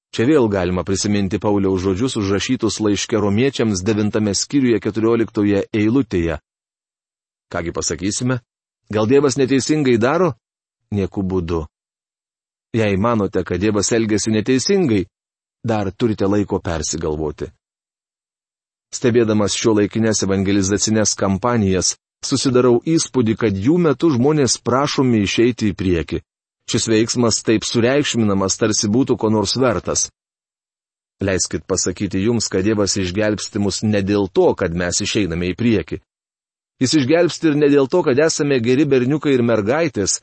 Čia 0.09 0.25
vėl 0.25 0.49
galima 0.49 0.81
prisiminti 0.81 1.37
Pauliaus 1.37 1.83
žodžius 1.85 2.17
užrašytus 2.17 2.81
laiške 2.81 3.17
romiečiams 3.21 3.85
9 3.85 4.33
skyriuje 4.33 4.81
14 4.81 5.67
eilutėje. 5.69 6.41
Kągi 7.53 7.77
pasakysime? 7.77 8.41
Gal 8.89 9.05
Dievas 9.05 9.37
neteisingai 9.37 9.99
daro? 10.01 10.33
Nieku 10.89 11.21
būdu. 11.21 11.67
Jei 12.75 12.97
manote, 12.97 13.43
kad 13.43 13.61
Dievas 13.61 13.91
elgesi 13.91 14.31
neteisingai, 14.31 15.05
dar 15.65 15.89
turite 15.91 16.27
laiko 16.29 16.59
persigalvoti. 16.61 17.49
Stebėdamas 18.93 19.55
šio 19.57 19.75
laikinės 19.77 20.23
evangelizacinės 20.25 21.15
kampanijas, 21.17 21.95
susidarau 22.25 22.79
įspūdį, 22.85 23.35
kad 23.37 23.57
jų 23.57 23.77
metu 23.81 24.09
žmonės 24.13 24.57
prašomi 24.65 25.23
išeiti 25.25 25.71
į 25.71 25.77
priekį. 25.77 26.21
Šis 26.69 26.85
veiksmas 26.89 27.41
taip 27.45 27.65
sureikšminamas, 27.65 28.57
tarsi 28.61 28.89
būtų 28.89 29.17
ko 29.17 29.29
nors 29.33 29.55
vertas. 29.57 30.09
Leiskit 31.21 31.65
pasakyti 31.67 32.21
jums, 32.23 32.47
kad 32.47 32.63
Dievas 32.63 32.95
išgelbsti 32.97 33.59
mus 33.59 33.81
ne 33.83 34.01
dėl 34.05 34.29
to, 34.31 34.53
kad 34.55 34.77
mes 34.77 35.01
išeiname 35.03 35.49
į 35.51 35.57
priekį. 35.57 35.99
Jis 36.79 36.93
išgelbsti 37.01 37.49
ir 37.49 37.57
ne 37.59 37.67
dėl 37.73 37.89
to, 37.91 38.03
kad 38.05 38.19
esame 38.23 38.61
geri 38.63 38.85
berniukai 38.87 39.33
ir 39.35 39.43
mergaitės. 39.43 40.21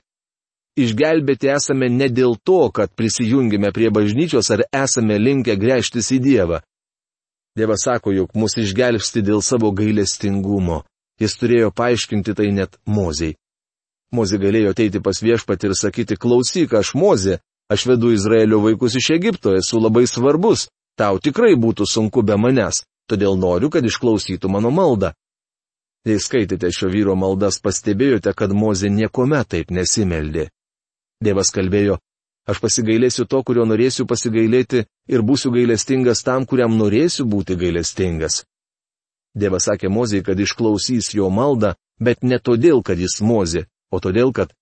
Išgelbėti 0.76 1.48
esame 1.48 1.88
ne 1.88 2.10
dėl 2.12 2.36
to, 2.44 2.68
kad 2.68 2.92
prisijungime 2.92 3.70
prie 3.72 3.88
bažnyčios 3.88 4.50
ar 4.52 4.66
esame 4.84 5.16
linkę 5.18 5.56
grėžtis 5.56 6.10
į 6.12 6.18
Dievą. 6.20 6.60
Dievas 7.56 7.86
sako, 7.88 8.12
jog 8.12 8.34
mus 8.36 8.58
išgelbsti 8.60 9.22
dėl 9.24 9.40
savo 9.40 9.70
gailestingumo. 9.72 10.82
Jis 11.16 11.38
turėjo 11.40 11.70
paaiškinti 11.72 12.34
tai 12.36 12.50
net 12.52 12.76
moziai. 12.84 13.38
Mozė 14.12 14.36
galėjo 14.42 14.74
ateiti 14.74 15.00
pas 15.00 15.16
viešpatį 15.24 15.70
ir 15.70 15.74
sakyti, 15.80 16.18
klausyk, 16.20 16.74
aš 16.76 16.92
mozė, 16.94 17.38
aš 17.72 17.86
vedu 17.88 18.12
Izraelio 18.12 18.60
vaikus 18.60 18.98
iš 19.00 19.08
Egipto, 19.16 19.54
esu 19.56 19.80
labai 19.80 20.04
svarbus, 20.06 20.68
tau 21.00 21.16
tikrai 21.16 21.54
būtų 21.56 21.88
sunku 21.88 22.22
be 22.22 22.36
manęs, 22.36 22.82
todėl 23.08 23.40
noriu, 23.40 23.72
kad 23.72 23.84
išklausytų 23.88 24.52
mano 24.52 24.70
maldą. 24.70 25.14
Jei 26.06 26.20
skaitėte 26.22 26.68
šio 26.70 26.92
vyro 26.92 27.16
maldas, 27.18 27.58
pastebėjote, 27.64 28.30
kad 28.36 28.52
Mozė 28.52 28.92
niekuome 28.92 29.40
taip 29.48 29.72
nesimeldė. 29.74 30.50
Dievas 31.22 31.48
kalbėjo, 31.54 31.96
aš 32.46 32.60
pasigailėsiu 32.60 33.24
to, 33.24 33.40
kurio 33.42 33.64
norėsiu 33.64 34.04
pasigailėti 34.06 34.84
ir 35.08 35.24
būsiu 35.24 35.52
gailestingas 35.54 36.22
tam, 36.26 36.44
kuriam 36.44 36.76
norėsiu 36.76 37.24
būti 37.24 37.56
gailestingas. 37.56 38.44
Dievas 39.36 39.68
sakė 39.68 39.88
Mozei, 39.92 40.22
kad 40.24 40.38
išklausys 40.40 41.12
jo 41.14 41.28
maldą, 41.30 41.74
bet 42.00 42.22
ne 42.22 42.38
todėl, 42.38 42.82
kad 42.82 42.98
jis 43.00 43.20
Mozė, 43.20 43.66
o 43.92 44.00
todėl, 44.00 44.32
kad 44.32 44.52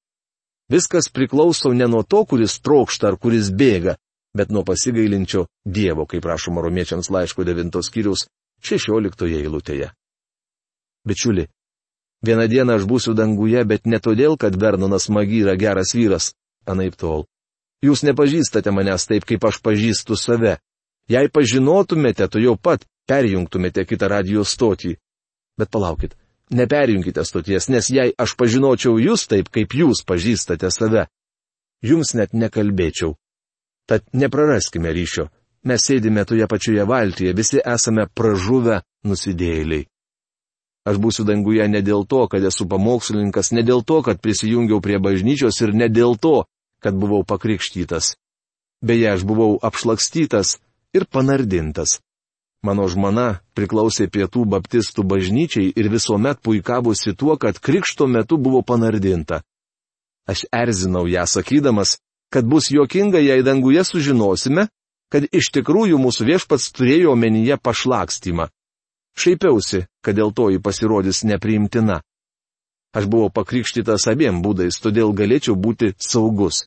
viskas 0.70 1.10
priklauso 1.10 1.72
ne 1.74 1.86
nuo 1.90 2.02
to, 2.02 2.24
kuris 2.26 2.58
trokšta 2.62 3.12
ar 3.12 3.18
kuris 3.18 3.50
bėga, 3.50 3.96
bet 4.34 4.50
nuo 4.50 4.64
pasigailinčio 4.66 5.46
Dievo, 5.64 6.06
kaip 6.06 6.26
rašoma 6.26 6.62
romiečiams 6.62 7.10
laiško 7.10 7.46
9 7.46 7.82
skyrius 7.82 8.26
16 8.62 9.26
eilutėje. 9.30 9.90
Bičiuli, 11.04 11.46
vieną 12.24 12.46
dieną 12.48 12.78
aš 12.78 12.86
būsiu 12.88 13.14
danguje, 13.14 13.62
bet 13.64 13.86
ne 13.86 14.00
todėl, 14.00 14.38
kad 14.40 14.56
Vernonas 14.56 15.10
Magi 15.12 15.42
yra 15.44 15.54
geras 15.60 15.92
vyras, 15.94 16.32
anaip 16.70 16.96
tol. 17.00 17.26
Jūs 17.84 18.04
nepažįstate 18.06 18.72
manęs 18.72 19.08
taip, 19.08 19.26
kaip 19.28 19.44
aš 19.44 19.60
pažįstu 19.64 20.16
save. 20.16 20.56
Jei 21.10 21.28
pažinotumėte, 21.28 22.28
tu 22.32 22.40
jau 22.40 22.56
pat 22.56 22.86
perjungtumėte 23.08 23.84
kitą 23.84 24.08
radijos 24.08 24.54
stotį. 24.56 24.94
Bet 25.60 25.70
palaukit, 25.70 26.16
neperjungkite 26.50 27.24
stoties, 27.28 27.68
nes 27.68 27.90
jei 27.92 28.14
aš 28.18 28.36
pažinočiau 28.40 28.96
jūs 28.98 29.26
taip, 29.28 29.50
kaip 29.52 29.76
jūs 29.76 30.00
pažįstate 30.08 30.70
save, 30.72 31.06
jums 31.84 32.14
net 32.16 32.32
nekalbėčiau. 32.32 33.14
Tad 33.84 34.06
nepraraskime 34.16 34.92
ryšio. 34.96 35.28
Mes 35.64 35.80
sėdime 35.80 36.24
toje 36.28 36.46
pačioje 36.48 36.84
valtyje, 36.88 37.32
visi 37.36 37.60
esame 37.60 38.06
pražuvę 38.08 38.82
nusidėjėliai. 39.08 39.86
Aš 40.84 40.98
būsiu 41.00 41.24
danguje 41.24 41.64
ne 41.68 41.80
dėl 41.80 42.04
to, 42.04 42.26
kad 42.28 42.44
esu 42.44 42.66
pamokslininkas, 42.68 43.54
ne 43.56 43.62
dėl 43.64 43.80
to, 43.88 44.02
kad 44.04 44.20
prisijungiau 44.20 44.82
prie 44.84 44.98
bažnyčios 45.00 45.60
ir 45.64 45.72
ne 45.72 45.88
dėl 45.88 46.18
to, 46.20 46.44
kad 46.84 46.94
buvau 47.00 47.24
pakrikštytas. 47.24 48.12
Beje, 48.84 49.08
aš 49.16 49.24
buvau 49.24 49.56
apšlakstytas 49.64 50.58
ir 50.92 51.08
panardintas. 51.08 52.02
Mano 52.64 52.84
žmona 52.88 53.40
priklausė 53.56 54.10
pietų 54.12 54.44
baptistų 54.52 55.04
bažnyčiai 55.08 55.72
ir 55.72 55.88
visuomet 55.92 56.40
puikavosi 56.44 57.12
tuo, 57.16 57.36
kad 57.40 57.56
krikšto 57.60 58.06
metu 58.08 58.36
buvo 58.36 58.60
panardinta. 58.60 59.40
Aš 60.28 60.44
erzinau 60.52 61.04
ją 61.08 61.24
sakydamas, 61.28 61.98
kad 62.32 62.44
bus 62.44 62.70
juokinga, 62.72 63.20
jei 63.20 63.44
danguje 63.44 63.84
sužinosime, 63.84 64.68
kad 65.12 65.28
iš 65.32 65.52
tikrųjų 65.56 66.00
mūsų 66.00 66.28
viešpats 66.28 66.72
turėjo 66.76 67.12
omenyje 67.12 67.56
pašlakstymą. 67.60 68.48
Šaipiausi, 69.16 69.84
kad 70.04 70.16
dėl 70.16 70.32
to 70.36 70.48
jį 70.52 70.60
pasirodys 70.64 71.22
nepriimtina. 71.28 72.00
Aš 72.96 73.08
buvau 73.10 73.28
pakrikštytas 73.30 74.08
abiem 74.10 74.40
būdais, 74.42 74.80
todėl 74.80 75.12
galėčiau 75.12 75.56
būti 75.56 75.92
saugus. 75.98 76.64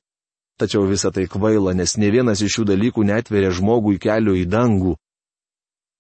Tačiau 0.58 0.88
visa 0.90 1.12
tai 1.14 1.28
kvaila, 1.30 1.76
nes 1.78 1.98
ne 2.02 2.10
vienas 2.10 2.42
iš 2.42 2.56
šių 2.58 2.64
dalykų 2.72 3.06
netveria 3.06 3.52
žmogui 3.54 4.00
kelio 4.02 4.34
į 4.34 4.48
dangų. 4.50 4.96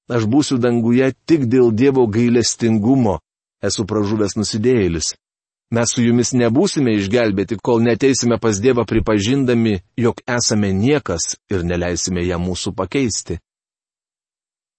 Aš 0.10 0.26
būsiu 0.26 0.58
danguje 0.58 1.12
tik 1.30 1.46
dėl 1.52 1.70
Dievo 1.76 2.08
gailestingumo, 2.10 3.20
esu 3.62 3.86
pražuvęs 3.86 4.38
nusidėjėlis. 4.40 5.14
Mes 5.76 5.92
su 5.92 6.02
jumis 6.02 6.32
nebūsime 6.32 6.94
išgelbėti, 6.96 7.58
kol 7.60 7.84
neteisime 7.84 8.38
pas 8.40 8.58
Dievą 8.64 8.86
pripažindami, 8.88 9.82
jog 10.00 10.24
esame 10.24 10.72
niekas 10.72 11.36
ir 11.52 11.66
neleisime 11.68 12.24
ją 12.24 12.40
mūsų 12.40 12.72
pakeisti. 12.74 13.42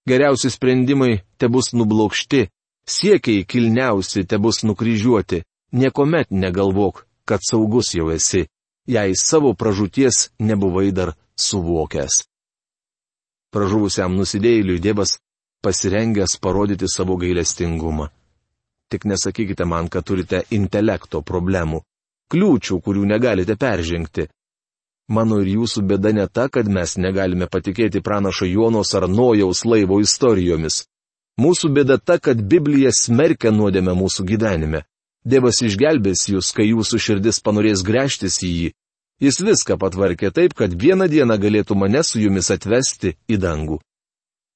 Geriausi 0.09 0.49
sprendimai 0.49 1.21
te 1.37 1.47
bus 1.47 1.75
nublokšti, 1.77 2.47
siekiai 2.89 3.45
kilniausi 3.45 4.25
te 4.25 4.39
bus 4.41 4.63
nukryžiuoti, 4.65 5.43
niekuomet 5.77 6.33
negalvok, 6.33 7.05
kad 7.29 7.45
saugus 7.45 7.93
jau 7.93 8.09
esi, 8.09 8.47
jei 8.89 9.13
savo 9.15 9.53
pražūties 9.53 10.29
nebuvai 10.39 10.89
dar 10.91 11.13
suvokęs. 11.37 12.23
Pražuvusiam 13.53 14.15
nusidėjėliui 14.17 14.81
Dievas 14.81 15.17
pasirengęs 15.65 16.37
parodyti 16.41 16.89
savo 16.89 17.17
gailestingumą. 17.21 18.09
Tik 18.89 19.05
nesakykite 19.05 19.65
man, 19.69 19.89
kad 19.93 20.05
turite 20.05 20.43
intelekto 20.55 21.21
problemų, 21.21 21.83
kliūčių, 22.33 22.79
kurių 22.85 23.05
negalite 23.13 23.55
peržengti. 23.57 24.27
Mano 25.09 25.39
ir 25.41 25.49
jūsų 25.55 25.83
bėda 25.89 26.13
ne 26.13 26.27
ta, 26.27 26.47
kad 26.53 26.69
mes 26.69 26.95
negalime 26.97 27.47
patikėti 27.49 28.01
pranašo 28.05 28.45
Jonos 28.45 28.93
ar 28.97 29.07
Nojaus 29.09 29.65
laivo 29.65 29.99
istorijomis. 30.01 30.83
Mūsų 31.41 31.71
bėda 31.73 31.97
ta, 31.97 32.19
kad 32.19 32.41
Biblija 32.41 32.91
smerkia 32.93 33.51
nuodėmę 33.53 33.95
mūsų 33.97 34.25
gyvenime. 34.29 34.83
Dievas 35.27 35.59
išgelbės 35.61 36.29
jūs, 36.31 36.53
kai 36.55 36.69
jūsų 36.69 36.99
širdis 36.99 37.41
panorės 37.43 37.83
grėžtis 37.83 38.39
į 38.43 38.51
jį. 38.51 38.69
Jis 39.19 39.41
viską 39.43 39.75
patvarkė 39.79 40.31
taip, 40.31 40.53
kad 40.55 40.71
vieną 40.71 41.09
dieną 41.11 41.35
galėtų 41.35 41.75
mane 41.75 42.03
su 42.07 42.21
jumis 42.21 42.47
atvesti 42.55 43.17
į 43.27 43.39
dangų. 43.43 43.81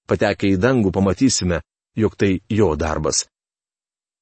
Patekę 0.08 0.48
į 0.48 0.60
dangų 0.60 0.94
pamatysime, 0.96 1.60
jog 2.00 2.16
tai 2.16 2.40
jo 2.50 2.72
darbas. 2.80 3.26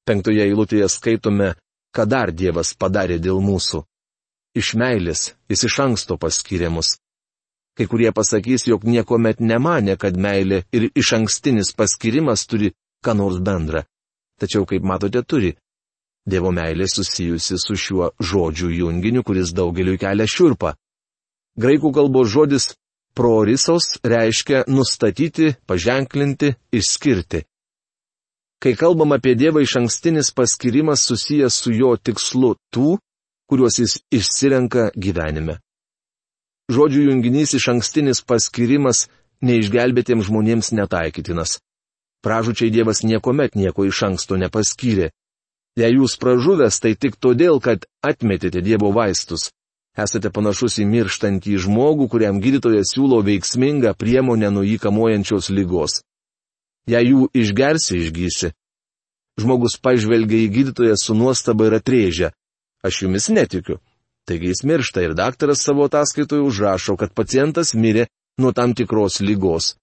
Penktoje 0.02 0.42
eilutėje 0.48 0.88
skaitome, 0.90 1.54
ką 1.94 2.06
dar 2.10 2.32
Dievas 2.34 2.74
padarė 2.74 3.20
dėl 3.22 3.38
mūsų. 3.38 3.84
Iš 4.58 4.74
meilės 4.74 5.30
jis 5.48 5.62
iš 5.68 5.78
anksto 5.86 6.18
paskyrė 6.18 6.72
mus. 6.74 6.96
Kai 7.78 7.86
kurie 7.88 8.10
pasakys, 8.12 8.66
jog 8.66 8.82
nieko 8.84 9.16
met 9.16 9.40
nemanė, 9.40 9.96
kad 9.96 10.18
meilė 10.18 10.64
ir 10.74 10.90
iš 10.92 11.14
ankstinis 11.16 11.72
paskirimas 11.72 12.44
turi 12.50 12.74
ką 13.04 13.14
nors 13.16 13.38
bendra. 13.40 13.86
Tačiau, 14.42 14.66
kaip 14.66 14.82
matote, 14.82 15.22
turi. 15.22 15.54
Dievo 16.26 16.52
meilė 16.54 16.86
susijusi 16.86 17.58
su 17.58 17.74
šiuo 17.74 18.12
žodžių 18.22 18.70
junginiu, 18.78 19.24
kuris 19.26 19.50
daugeliu 19.56 19.98
kelia 19.98 20.28
šiurpą. 20.28 20.74
Graikų 21.58 21.90
kalbos 21.92 22.30
žodis 22.30 22.68
prorisos 23.14 23.98
reiškia 24.04 24.64
nustatyti, 24.68 25.54
paženklinti, 25.66 26.54
išskirti. 26.72 27.42
Kai 28.62 28.76
kalbam 28.78 29.12
apie 29.16 29.34
Dievą 29.34 29.64
iš 29.64 29.74
ankstinis 29.80 30.30
paskirimas 30.30 31.02
susijęs 31.02 31.56
su 31.64 31.72
jo 31.74 31.96
tikslu 31.98 32.54
tų, 32.70 32.94
kuriuos 33.50 33.80
jis 33.82 33.98
išsirenka 34.14 34.92
gyvenime. 34.94 35.58
Žodžių 36.70 37.08
junginys 37.08 37.56
iš 37.58 37.66
ankstinis 37.74 38.22
paskirimas 38.22 39.08
neišgelbėtiems 39.42 40.28
žmonėms 40.30 40.70
netaikytinas. 40.78 41.58
Pražučiai 42.22 42.70
Dievas 42.70 43.02
niekuomet 43.02 43.58
nieko 43.58 43.84
iš 43.84 44.04
anksto 44.06 44.38
nepaskyrė. 44.38 45.10
Jei 45.78 45.94
jūs 45.96 46.18
pražuvęs, 46.20 46.78
tai 46.84 46.92
tik 47.00 47.16
todėl, 47.16 47.60
kad 47.64 47.86
atmetėte 48.04 48.60
Dievo 48.60 48.90
vaistus. 48.92 49.50
Esate 49.96 50.30
panašus 50.32 50.78
į 50.80 50.86
mirštantį 50.88 51.58
žmogų, 51.64 52.08
kuriam 52.12 52.40
gydytojas 52.40 52.92
siūlo 52.94 53.20
veiksmingą 53.24 53.92
priemonę 53.96 54.50
nuo 54.52 54.64
įkamuojančios 54.64 55.48
lygos. 55.52 56.00
Jei 56.88 57.08
jų 57.12 57.28
išgersi, 57.36 58.00
išgysi. 58.00 58.52
Žmogus 59.40 59.78
pažvelgia 59.80 60.44
į 60.44 60.52
gydytoją 60.56 60.96
su 61.00 61.16
nuostaba 61.16 61.68
ir 61.68 61.78
atrėžia. 61.78 62.32
Aš 62.84 63.04
jumis 63.04 63.28
netikiu. 63.32 63.78
Taigi 64.28 64.52
jis 64.52 64.64
miršta 64.68 65.02
ir 65.04 65.14
daktaras 65.18 65.62
savo 65.64 65.86
ataskaitoje 65.88 66.44
užrašo, 66.46 66.96
kad 66.96 67.14
pacientas 67.16 67.72
mirė 67.74 68.06
nuo 68.38 68.52
tam 68.52 68.74
tikros 68.74 69.20
lygos. 69.20 69.74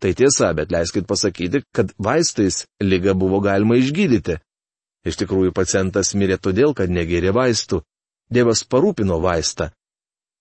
Tai 0.00 0.12
tiesa, 0.14 0.52
bet 0.54 0.72
leiskit 0.72 1.06
pasakyti, 1.08 1.62
kad 1.74 1.92
vaistais 1.98 2.64
lygą 2.82 3.14
buvo 3.18 3.40
galima 3.40 3.78
išgydyti. 3.80 4.38
Iš 5.06 5.20
tikrųjų, 5.22 5.52
pacientas 5.54 6.14
mirė 6.18 6.38
todėl, 6.42 6.74
kad 6.74 6.90
negerė 6.90 7.30
vaistų. 7.36 7.82
Dievas 8.32 8.64
parūpino 8.66 9.20
vaistą. 9.22 9.70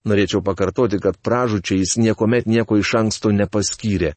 Norėčiau 0.10 0.42
pakartoti, 0.46 0.98
kad 1.02 1.18
pražučiai 1.22 1.84
jis 1.84 1.98
niekuomet 2.02 2.50
nieko 2.50 2.78
iš 2.82 2.96
anksto 2.98 3.32
nepaskyrė. 3.34 4.14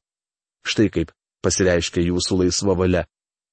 Štai 0.65 0.89
kaip 0.93 1.13
pasireiškia 1.45 2.05
jūsų 2.09 2.43
laisva 2.43 2.77
valia. 2.77 3.05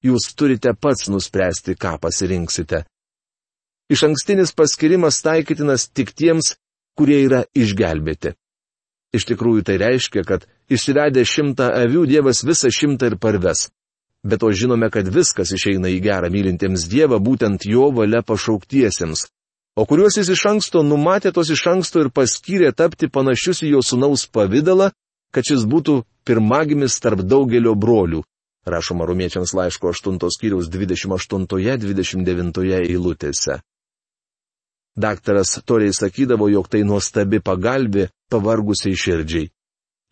Jūs 0.04 0.34
turite 0.38 0.74
pats 0.76 1.10
nuspręsti, 1.12 1.76
ką 1.80 1.96
pasirinksite. 2.00 2.84
Iš 3.92 4.04
ankstinis 4.08 4.56
paskirimas 4.56 5.22
taikytinas 5.26 5.88
tik 5.92 6.12
tiems, 6.16 6.56
kurie 6.98 7.22
yra 7.26 7.44
išgelbėti. 7.56 8.34
Iš 9.16 9.28
tikrųjų 9.32 9.64
tai 9.68 9.78
reiškia, 9.80 10.24
kad 10.28 10.48
išsivedė 10.72 11.24
šimtą 11.28 11.70
avių 11.84 12.06
Dievas 12.10 12.44
visą 12.48 12.72
šimtą 12.72 13.12
ir 13.12 13.20
parves. 13.22 13.70
Bet 14.26 14.42
to 14.42 14.50
žinome, 14.52 14.90
kad 14.90 15.06
viskas 15.14 15.52
išeina 15.54 15.86
į 15.94 16.00
gerą 16.02 16.32
mylintiems 16.34 16.88
Dievą 16.90 17.20
būtent 17.22 17.62
jo 17.70 17.92
valia 17.94 18.26
pašauktiesiems. 18.26 19.30
O 19.78 19.86
kuriuos 19.86 20.18
jis 20.18 20.32
iš 20.34 20.46
anksto 20.50 20.82
numatė 20.88 21.30
tos 21.36 21.52
iš 21.54 21.62
anksto 21.70 22.02
ir 22.02 22.10
paskyrė 22.10 22.74
tapti 22.74 23.06
panašius 23.12 23.62
į 23.68 23.76
jo 23.76 23.82
sunaus 23.86 24.26
pavydalą, 24.26 24.90
kad 25.30 25.46
šis 25.46 25.70
būtų 25.70 26.02
pirmagimis 26.26 26.98
tarp 27.04 27.22
daugelio 27.22 27.76
brolių. 27.76 28.24
Rašoma 28.66 29.06
rumiečiams 29.06 29.54
laiško 29.54 29.94
8 29.94 30.18
skyriaus 30.34 30.74
28-29 30.74 32.80
eilutėse. 32.80 33.62
Daktaras 34.98 35.62
toriai 35.68 35.94
sakydavo, 35.94 36.50
jog 36.50 36.68
tai 36.72 36.84
nuostabi 36.88 37.40
pagalbė 37.44 38.08
pavargusiai 38.32 38.96
širdžiai. 38.98 39.50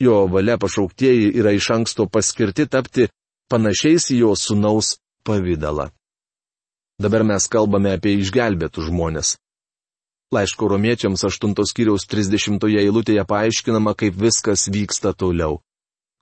Jo 0.04 0.28
valia 0.28 0.58
pašauktieji 0.60 1.32
yra 1.40 1.52
iš 1.56 1.72
anksto 1.72 2.04
paskirti 2.12 2.68
tapti 2.68 3.08
panašiais 3.52 4.10
į 4.14 4.22
jo 4.24 4.36
sunaus 4.38 4.98
pavydalą. 5.28 5.90
Dabar 7.02 7.26
mes 7.26 7.50
kalbame 7.50 7.96
apie 7.98 8.16
išgelbėtų 8.22 8.88
žmonės. 8.88 9.36
Laiško 10.34 10.70
romiečiams 10.72 11.26
8 11.28 11.54
skyriaus 11.70 12.08
30 12.10 12.64
eilutėje 12.80 13.26
paaiškinama, 13.28 13.94
kaip 13.98 14.18
viskas 14.18 14.70
vyksta 14.72 15.14
toliau 15.14 15.62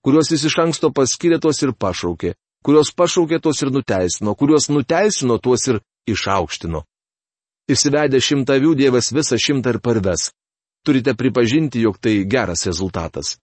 kuriuos 0.02 0.32
jis 0.34 0.48
iš 0.50 0.58
anksto 0.64 0.90
paskyrė 0.98 1.40
tos 1.42 1.62
ir 1.62 1.74
pašaukė, 1.78 2.34
kuriuos 2.66 2.92
pašaukė 2.98 3.40
tos 3.42 3.62
ir 3.62 3.72
nuteisino, 3.74 4.34
kuriuos 4.36 4.70
nuteisino 4.74 5.38
tuos 5.38 5.68
ir 5.70 5.82
išaukštino. 6.10 6.84
Išsivedė 7.72 8.20
šimtavių 8.20 8.74
Dievas 8.80 9.12
visą 9.14 9.38
šimtą 9.38 9.76
ir 9.76 9.80
parves. 9.86 10.32
Turite 10.86 11.14
pripažinti, 11.14 11.84
jog 11.86 12.00
tai 12.02 12.24
geras 12.26 12.66
rezultatas. 12.66 13.38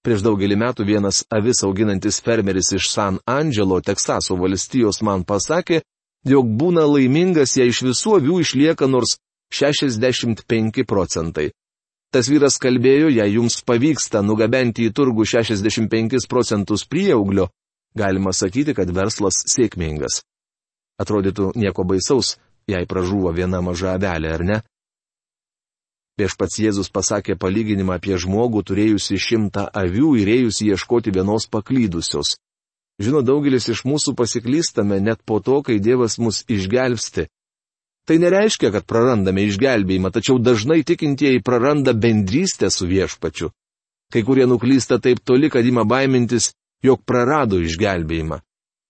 Prieš 0.00 0.22
daugelį 0.24 0.56
metų 0.56 0.86
vienas 0.88 1.24
avis 1.28 1.60
auginantis 1.66 2.22
fermeris 2.24 2.72
iš 2.72 2.88
San 2.88 3.18
Angelo, 3.28 3.82
Teksaso 3.84 4.36
valstijos 4.40 5.02
man 5.04 5.26
pasakė, 5.28 5.82
jog 6.24 6.48
būna 6.62 6.86
laimingas, 6.88 7.58
jei 7.58 7.68
iš 7.68 7.82
visų 7.84 8.16
avių 8.16 8.38
išlieka 8.40 8.88
nors 8.88 9.18
65 9.52 10.86
procentai. 10.88 11.50
Tas 12.10 12.30
vyras 12.32 12.56
kalbėjo, 12.58 13.10
jei 13.12 13.36
jums 13.36 13.60
pavyksta 13.62 14.22
nugabenti 14.24 14.88
į 14.88 14.94
turgų 14.96 15.26
65 15.28 16.26
procentus 16.32 16.86
prieauglio, 16.88 17.50
galima 17.94 18.32
sakyti, 18.32 18.74
kad 18.74 18.90
verslas 18.90 19.44
sėkmingas. 19.52 20.22
Atrodytų 21.00 21.52
nieko 21.60 21.84
baisaus, 21.84 22.38
jei 22.66 22.88
pražuvo 22.88 23.30
viena 23.36 23.60
maža 23.60 23.94
avelė, 23.98 24.32
ar 24.32 24.44
ne? 24.48 24.58
Prieš 26.18 26.36
pats 26.36 26.58
Jėzus 26.60 26.90
pasakė 26.92 27.36
palyginimą 27.40 27.96
apie 27.96 28.18
žmogų 28.20 28.62
turėjusi 28.68 29.18
šimtą 29.18 29.66
avių 29.82 30.14
ir 30.20 30.32
ėjusi 30.36 30.70
ieškoti 30.74 31.14
vienos 31.16 31.46
paklydusios. 31.48 32.36
Žinau, 33.00 33.22
daugelis 33.24 33.70
iš 33.72 33.86
mūsų 33.88 34.16
pasiklystame 34.18 35.00
net 35.00 35.22
po 35.24 35.40
to, 35.40 35.62
kai 35.64 35.78
Dievas 35.80 36.18
mus 36.20 36.42
išgelbsti, 36.48 37.30
Tai 38.10 38.16
nereiškia, 38.18 38.72
kad 38.74 38.86
prarandame 38.90 39.44
išgelbėjimą, 39.46 40.10
tačiau 40.10 40.40
dažnai 40.42 40.80
tikintieji 40.82 41.44
praranda 41.46 41.92
bendrystę 41.94 42.70
su 42.74 42.88
viešpačiu. 42.90 43.52
Kai 44.10 44.24
kurie 44.26 44.46
nuklysta 44.50 44.98
taip 44.98 45.20
toli, 45.22 45.50
kad 45.50 45.66
ima 45.66 45.84
baimintis 45.84 46.50
jog 46.82 47.04
prarado 47.06 47.60
išgelbėjimą. 47.62 48.40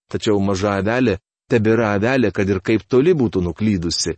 Tačiau 0.08 0.40
maža 0.40 0.78
avelė 0.80 1.18
tebėra 1.50 1.90
avelė, 1.98 2.30
kad 2.32 2.48
ir 2.48 2.62
kaip 2.64 2.86
toli 2.88 3.12
būtų 3.12 3.42
nuklydusi. 3.44 4.16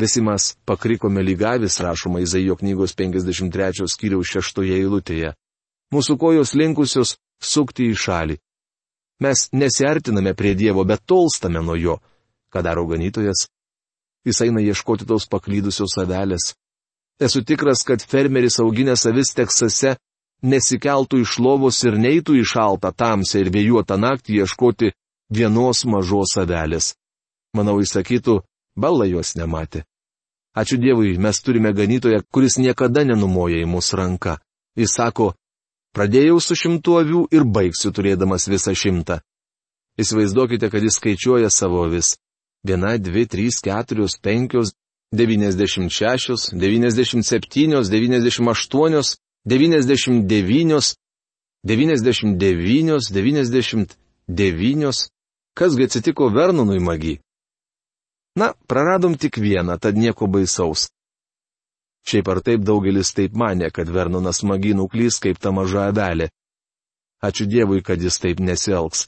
Visi 0.00 0.22
mes 0.24 0.56
pakrikome 0.64 1.22
lygavis, 1.22 1.80
rašoma 1.80 2.20
Izaijo 2.20 2.56
knygos 2.56 2.94
53 2.96 3.88
skyriaus 3.88 4.30
6 4.32 4.62
eilutėje. 4.64 5.34
Mūsų 5.92 6.16
kojos 6.16 6.54
linkusios 6.56 7.16
sukti 7.42 7.90
į 7.92 7.98
šalį. 8.04 8.38
Mes 9.20 9.48
nesiartiname 9.52 10.32
prie 10.34 10.54
Dievo, 10.54 10.84
bet 10.84 11.04
tolstame 11.06 11.60
nuo 11.60 11.76
Jo. 11.76 11.98
Ką 12.52 12.62
daro 12.64 12.86
ganytojas? 12.88 13.46
Jis 14.24 14.40
eina 14.44 14.62
ieškoti 14.64 15.06
tos 15.06 15.28
paklydusios 15.28 15.98
avelės. 16.00 16.54
Esu 17.20 17.42
tikras, 17.44 17.84
kad 17.84 18.02
fermeris 18.02 18.58
auginęs 18.62 19.04
avis 19.06 19.34
Teksase 19.36 19.96
nesikeltų 20.42 21.20
iš 21.22 21.36
lovos 21.38 21.78
ir 21.86 21.98
neitų 22.00 22.38
į 22.40 22.46
šaltą 22.52 22.90
tamsę 22.96 23.42
ir 23.42 23.52
vėjuotą 23.54 23.98
naktį 24.00 24.42
ieškoti 24.42 24.92
vienos 25.30 25.84
mažos 25.84 26.34
avelės. 26.40 26.94
Manau, 27.54 27.78
jis 27.82 27.94
sakytų, 27.94 28.40
balla 28.76 29.06
jos 29.06 29.34
nematė. 29.36 29.84
Ačiū 30.56 30.76
Dievui, 30.76 31.16
mes 31.18 31.40
turime 31.40 31.72
ganytoją, 31.72 32.20
kuris 32.32 32.58
niekada 32.60 33.04
nenumoja 33.08 33.62
į 33.62 33.68
mūsų 33.72 33.96
ranką. 33.96 34.36
Jis 34.76 34.92
sako, 34.98 35.32
pradėjau 35.96 36.40
su 36.40 36.56
šimtu 36.56 36.98
avių 37.00 37.22
ir 37.32 37.44
baigsiu 37.48 37.92
turėdamas 37.92 38.48
visą 38.52 38.74
šimtą. 38.76 39.22
Įsivaizduokite, 40.00 40.68
kad 40.72 40.84
jis 40.84 40.96
skaičiuoja 41.00 41.48
savo 41.52 41.86
devyniasdešimt 45.12 45.92
šešios, 45.92 46.50
devyniasdešimt 46.56 47.26
septynios, 47.26 47.90
devyniasdešimt 47.92 48.48
aštuonios, 48.48 49.16
devyniasdešimt 49.44 50.26
devynios, 50.28 50.96
devyniasdešimt 51.68 52.40
devynios, 52.40 53.10
devyniasdešimt 53.12 53.96
devynios. 54.28 55.10
Kasgi 55.54 55.84
atsitiko 55.84 56.30
Vernonui 56.32 56.80
magi? 56.80 57.18
Na, 58.36 58.52
praradom 58.66 59.14
tik 59.18 59.36
vieną, 59.36 59.78
tad 59.78 59.96
nieko 59.96 60.26
baisaus. 60.26 60.88
Šiaip 62.08 62.28
ar 62.28 62.40
taip 62.42 62.64
daugelis 62.66 63.12
taip 63.14 63.36
mane, 63.38 63.70
kad 63.70 63.88
Vernonas 63.88 64.42
magi 64.42 64.72
nuklys 64.74 65.20
kaip 65.22 65.38
ta 65.38 65.52
maža 65.52 65.88
avelė. 65.90 66.30
Ačiū 67.22 67.46
Dievui, 67.46 67.82
kad 67.86 68.02
jis 68.02 68.18
taip 68.18 68.40
nesielgs. 68.40 69.06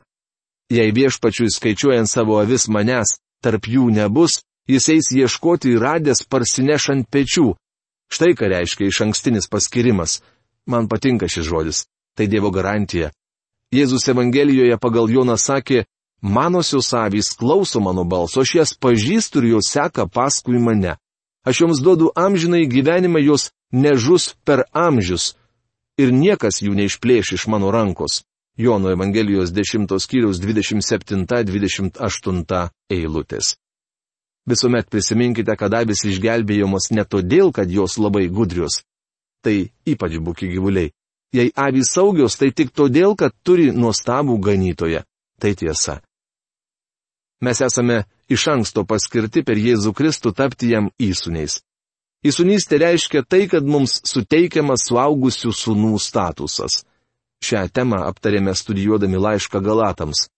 Jei 0.70 0.92
viešpačiui 0.94 1.50
skaičiuojant 1.50 2.08
savo 2.08 2.38
avis 2.38 2.68
manęs, 2.68 3.16
tarp 3.42 3.66
jų 3.66 3.90
nebus, 3.96 4.42
jis 4.70 4.88
eis 4.94 5.10
ieškoti 5.12 5.74
ir 5.74 5.82
radęs 5.82 6.22
parsinešant 6.30 7.10
pečių. 7.10 7.50
Štai 8.12 8.36
ką 8.38 8.48
reiškia 8.52 8.88
iš 8.88 9.00
ankstinis 9.08 9.50
paskirimas. 9.50 10.20
Man 10.70 10.88
patinka 10.88 11.28
šis 11.28 11.48
žodis. 11.48 11.84
Tai 12.14 12.28
Dievo 12.30 12.52
garantija. 12.54 13.10
Jėzus 13.74 14.06
Evangelijoje 14.08 14.76
pagal 14.78 15.10
Joną 15.10 15.34
sakė, 15.34 15.82
Manosios 16.24 16.94
avys 16.94 17.36
klauso 17.36 17.80
mano 17.80 18.04
balso, 18.04 18.40
aš 18.40 18.54
jas 18.54 18.72
pažįstu 18.72 19.38
ir 19.42 19.48
jos 19.50 19.68
seka 19.68 20.06
paskui 20.08 20.58
mane. 20.58 20.96
Aš 21.44 21.60
joms 21.60 21.82
duodu 21.84 22.08
amžinai 22.16 22.64
gyvenimą, 22.64 23.20
jos 23.20 23.52
nežus 23.72 24.34
per 24.44 24.64
amžius. 24.72 25.36
Ir 26.00 26.12
niekas 26.16 26.62
jų 26.64 26.74
neišplėš 26.78 27.32
iš 27.36 27.46
mano 27.52 27.70
rankos. 27.70 28.24
Jono 28.56 28.88
Evangelijos 28.88 29.52
10 29.52 29.98
skyriaus 30.00 30.40
27-28 30.40 32.68
eilutės. 32.88 33.60
Visuomet 34.48 34.88
prisiminkite, 34.88 35.52
kad 35.60 35.76
avis 35.76 36.08
išgelbėjomos 36.08 36.88
ne 36.96 37.04
todėl, 37.04 37.52
kad 37.52 37.68
jos 37.68 38.00
labai 38.00 38.32
gudrios. 38.32 38.80
Tai 39.44 39.68
ypač 39.84 40.16
būki 40.24 40.48
gyvuliai. 40.56 40.88
Jei 41.36 41.52
avys 41.52 41.92
saugios, 41.92 42.40
tai 42.40 42.48
tik 42.48 42.72
todėl, 42.72 43.12
kad 43.12 43.36
turi 43.44 43.76
nuostabų 43.76 44.40
ganytoją. 44.40 45.04
Tai 45.36 45.52
tiesa. 45.52 46.00
Mes 47.40 47.60
esame 47.60 48.04
iš 48.28 48.46
anksto 48.48 48.84
paskirti 48.86 49.42
per 49.44 49.58
Jėzų 49.58 49.92
Kristų 49.96 50.32
tapti 50.36 50.70
jam 50.72 50.90
įsūniais. 51.02 51.60
Įsūnystė 52.24 52.78
reiškia 52.80 53.24
tai, 53.28 53.44
kad 53.52 53.66
mums 53.68 53.98
suteikiamas 54.08 54.86
suaugusių 54.88 55.52
sūnų 55.52 55.98
statusas. 56.00 56.84
Šią 57.44 57.66
temą 57.68 58.00
aptarėme 58.08 58.54
studijuodami 58.56 59.20
laišką 59.20 59.60
Galatams. 59.60 60.28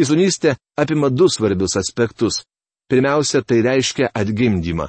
Įsūnystė 0.00 0.56
apima 0.80 1.10
du 1.10 1.28
svarbius 1.30 1.76
aspektus. 1.78 2.42
Pirmiausia, 2.90 3.44
tai 3.46 3.60
reiškia 3.62 4.10
atgimdymą. 4.10 4.88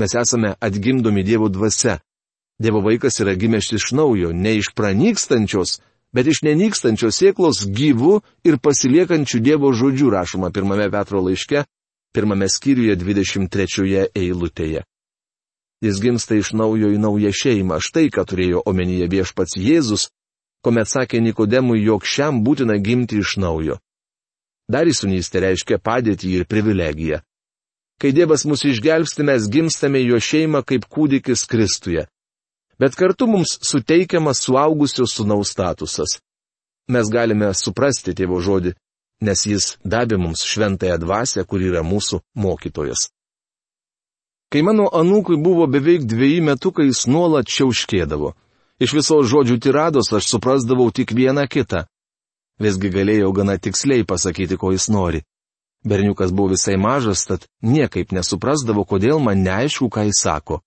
Mes 0.00 0.14
esame 0.16 0.54
atgimdomi 0.60 1.22
Dievo 1.22 1.50
dvasia. 1.52 1.98
Dievo 2.58 2.80
vaikas 2.80 3.20
yra 3.20 3.34
gimęs 3.36 3.72
iš 3.76 3.90
naujo, 3.92 4.30
ne 4.32 4.54
iš 4.56 4.70
pranykstančios, 4.78 5.80
bet 6.14 6.30
iš 6.30 6.44
nenykstančios 6.46 7.18
sėklos 7.18 7.64
gyvų 7.66 8.20
ir 8.46 8.58
pasiliekančių 8.62 9.40
Dievo 9.42 9.72
žodžių 9.74 10.12
rašoma 10.14 10.52
pirmame 10.54 10.86
Petro 10.90 11.22
laiške, 11.26 11.64
pirmame 12.14 12.48
skyriuje 12.48 12.94
23 13.00 14.06
eilutėje. 14.14 14.84
Jis 15.84 15.98
gimsta 16.00 16.38
iš 16.38 16.54
naujo 16.54 16.92
į 16.94 17.00
naują 17.02 17.34
šeimą, 17.34 17.80
štai 17.82 18.08
ką 18.14 18.24
turėjo 18.30 18.62
omenyje 18.64 19.10
viešpats 19.10 19.58
Jėzus, 19.58 20.08
kuomet 20.64 20.88
sakė 20.88 21.20
Nikodemui, 21.20 21.82
jog 21.82 22.06
šiam 22.06 22.40
būtina 22.46 22.78
gimti 22.80 23.18
iš 23.20 23.36
naujo. 23.42 23.80
Dar 24.70 24.88
įsunystė 24.88 25.42
reiškia 25.44 25.82
padėtį 25.82 26.30
ir 26.38 26.46
privilegiją. 26.48 27.20
Kai 28.00 28.14
Dievas 28.16 28.46
mus 28.48 28.64
išgelbsti, 28.64 29.26
mes 29.26 29.44
gimstame 29.50 30.00
jo 30.06 30.16
šeimą 30.16 30.64
kaip 30.64 30.86
kūdikis 30.88 31.44
Kristuje 31.50 32.06
bet 32.78 32.96
kartu 32.98 33.26
mums 33.26 33.58
suteikiamas 33.62 34.42
suaugusio 34.44 35.06
sunaus 35.06 35.52
statusas. 35.54 36.18
Mes 36.88 37.08
galime 37.08 37.52
suprasti 37.54 38.12
tėvo 38.12 38.40
žodį, 38.44 38.74
nes 39.24 39.46
jis 39.46 39.74
davė 39.84 40.18
mums 40.20 40.44
šventąją 40.44 40.98
dvasę, 41.00 41.44
kur 41.48 41.62
yra 41.64 41.82
mūsų 41.86 42.20
mokytojas. 42.36 43.08
Kai 44.52 44.62
mano 44.62 44.86
anūkui 44.92 45.40
buvo 45.40 45.66
beveik 45.66 46.04
dviejį 46.06 46.42
metukai, 46.46 46.86
jis 46.90 47.06
nuolat 47.10 47.48
šiauškėdavo. 47.50 48.34
Iš 48.78 48.92
visos 48.94 49.26
žodžių 49.30 49.56
tirados 49.62 50.12
aš 50.14 50.28
suprasdavau 50.30 50.90
tik 50.94 51.14
vieną 51.16 51.46
kitą. 51.50 51.86
Visgi 52.62 52.90
galėjau 52.94 53.32
gana 53.34 53.56
tiksliai 53.58 54.04
pasakyti, 54.06 54.58
ko 54.60 54.70
jis 54.70 54.86
nori. 54.94 55.24
Berniukas 55.84 56.30
buvo 56.30 56.54
visai 56.54 56.76
mažas, 56.78 57.24
tad 57.26 57.48
niekaip 57.62 58.12
nesuprasdavo, 58.14 58.86
kodėl 58.86 59.18
man 59.18 59.42
neaišku, 59.42 59.90
ką 59.90 60.06
jis 60.06 60.22
sako. 60.22 60.60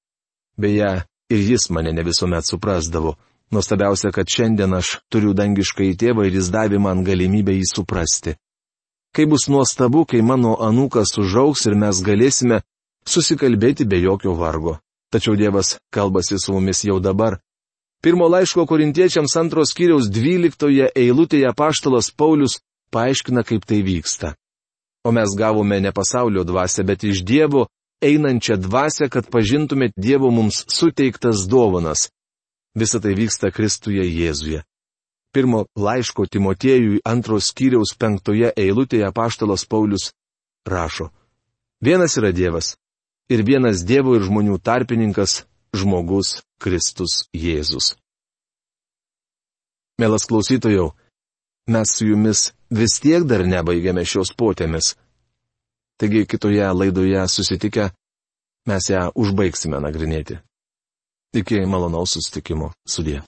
Beje, 0.60 1.07
ir 1.30 1.42
jis 1.52 1.70
mane 1.70 1.94
ne 1.94 2.04
visuomet 2.04 2.46
suprasdavo. 2.48 3.16
Nuostabiausia, 3.52 4.12
kad 4.12 4.28
šiandien 4.28 4.74
aš 4.74 4.98
turiu 5.10 5.34
dangišką 5.34 5.86
į 5.88 5.94
tėvą 6.02 6.28
ir 6.28 6.36
jis 6.40 6.52
davė 6.52 6.80
man 6.84 7.04
galimybę 7.08 7.56
jį 7.56 7.68
suprasti. 7.72 8.36
Kai 9.16 9.26
bus 9.26 9.48
nuostabu, 9.48 10.04
kai 10.06 10.22
mano 10.22 10.58
anūkas 10.60 11.16
užauks 11.22 11.66
ir 11.70 11.78
mes 11.80 12.02
galėsime 12.04 12.62
susikalbėti 13.08 13.88
be 13.88 14.02
jokio 14.04 14.36
vargo. 14.36 14.78
Tačiau 15.12 15.38
Dievas 15.40 15.78
kalbasi 15.96 16.36
su 16.40 16.52
mumis 16.54 16.84
jau 16.84 17.00
dabar. 17.00 17.40
Pirmo 18.04 18.28
laiško 18.28 18.66
korintiečiams 18.68 19.38
antros 19.40 19.72
kiriaus 19.74 20.12
dvyliktoje 20.12 20.92
eilutėje 20.96 21.54
paštalas 21.56 22.12
Paulius 22.12 22.60
paaiškina, 22.92 23.42
kaip 23.48 23.66
tai 23.66 23.80
vyksta. 23.82 24.36
O 25.08 25.12
mes 25.16 25.32
gavome 25.40 25.80
ne 25.80 25.92
pasaulio 25.96 26.44
dvasę, 26.44 26.84
bet 26.84 27.04
iš 27.08 27.24
Dievo, 27.24 27.68
einančią 28.02 28.58
dvasę, 28.62 29.10
kad 29.10 29.30
pažintumėt 29.32 29.94
Dievo 29.98 30.32
mums 30.32 30.64
suteiktas 30.70 31.48
dovanas. 31.50 32.10
Visa 32.78 33.00
tai 33.02 33.16
vyksta 33.18 33.52
Kristuje 33.52 34.06
Jėzuje. 34.06 34.64
Pirmo 35.34 35.66
laiško 35.76 36.26
Timotiejui 36.26 37.02
antros 37.06 37.50
skyriaus 37.52 37.96
penktoje 38.00 38.52
eilutėje 38.56 39.10
paštalas 39.14 39.66
Paulius 39.66 40.12
rašo. 40.66 41.10
Vienas 41.82 42.18
yra 42.18 42.32
Dievas. 42.32 42.76
Ir 43.30 43.44
vienas 43.44 43.84
Dievo 43.84 44.16
ir 44.16 44.24
žmonių 44.24 44.60
tarpininkas- 44.62 45.46
žmogus 45.80 46.42
Kristus 46.62 47.28
Jėzus. 47.36 47.96
Mielas 50.00 50.26
klausytojau, 50.30 50.94
mes 51.68 51.90
su 51.90 52.06
jumis 52.06 52.54
vis 52.70 53.00
tiek 53.02 53.26
dar 53.26 53.42
nebaigėme 53.42 54.06
šios 54.06 54.32
potėmis. 54.38 54.96
Taigi 55.98 56.26
kitoje 56.30 56.66
laidoje 56.80 57.24
susitikę 57.28 57.90
mes 58.70 58.90
ją 58.90 59.08
užbaigsime 59.16 59.80
nagrinėti. 59.82 60.38
Iki 61.38 61.64
malonaus 61.66 62.14
susitikimo 62.18 62.72
sudė. 62.88 63.22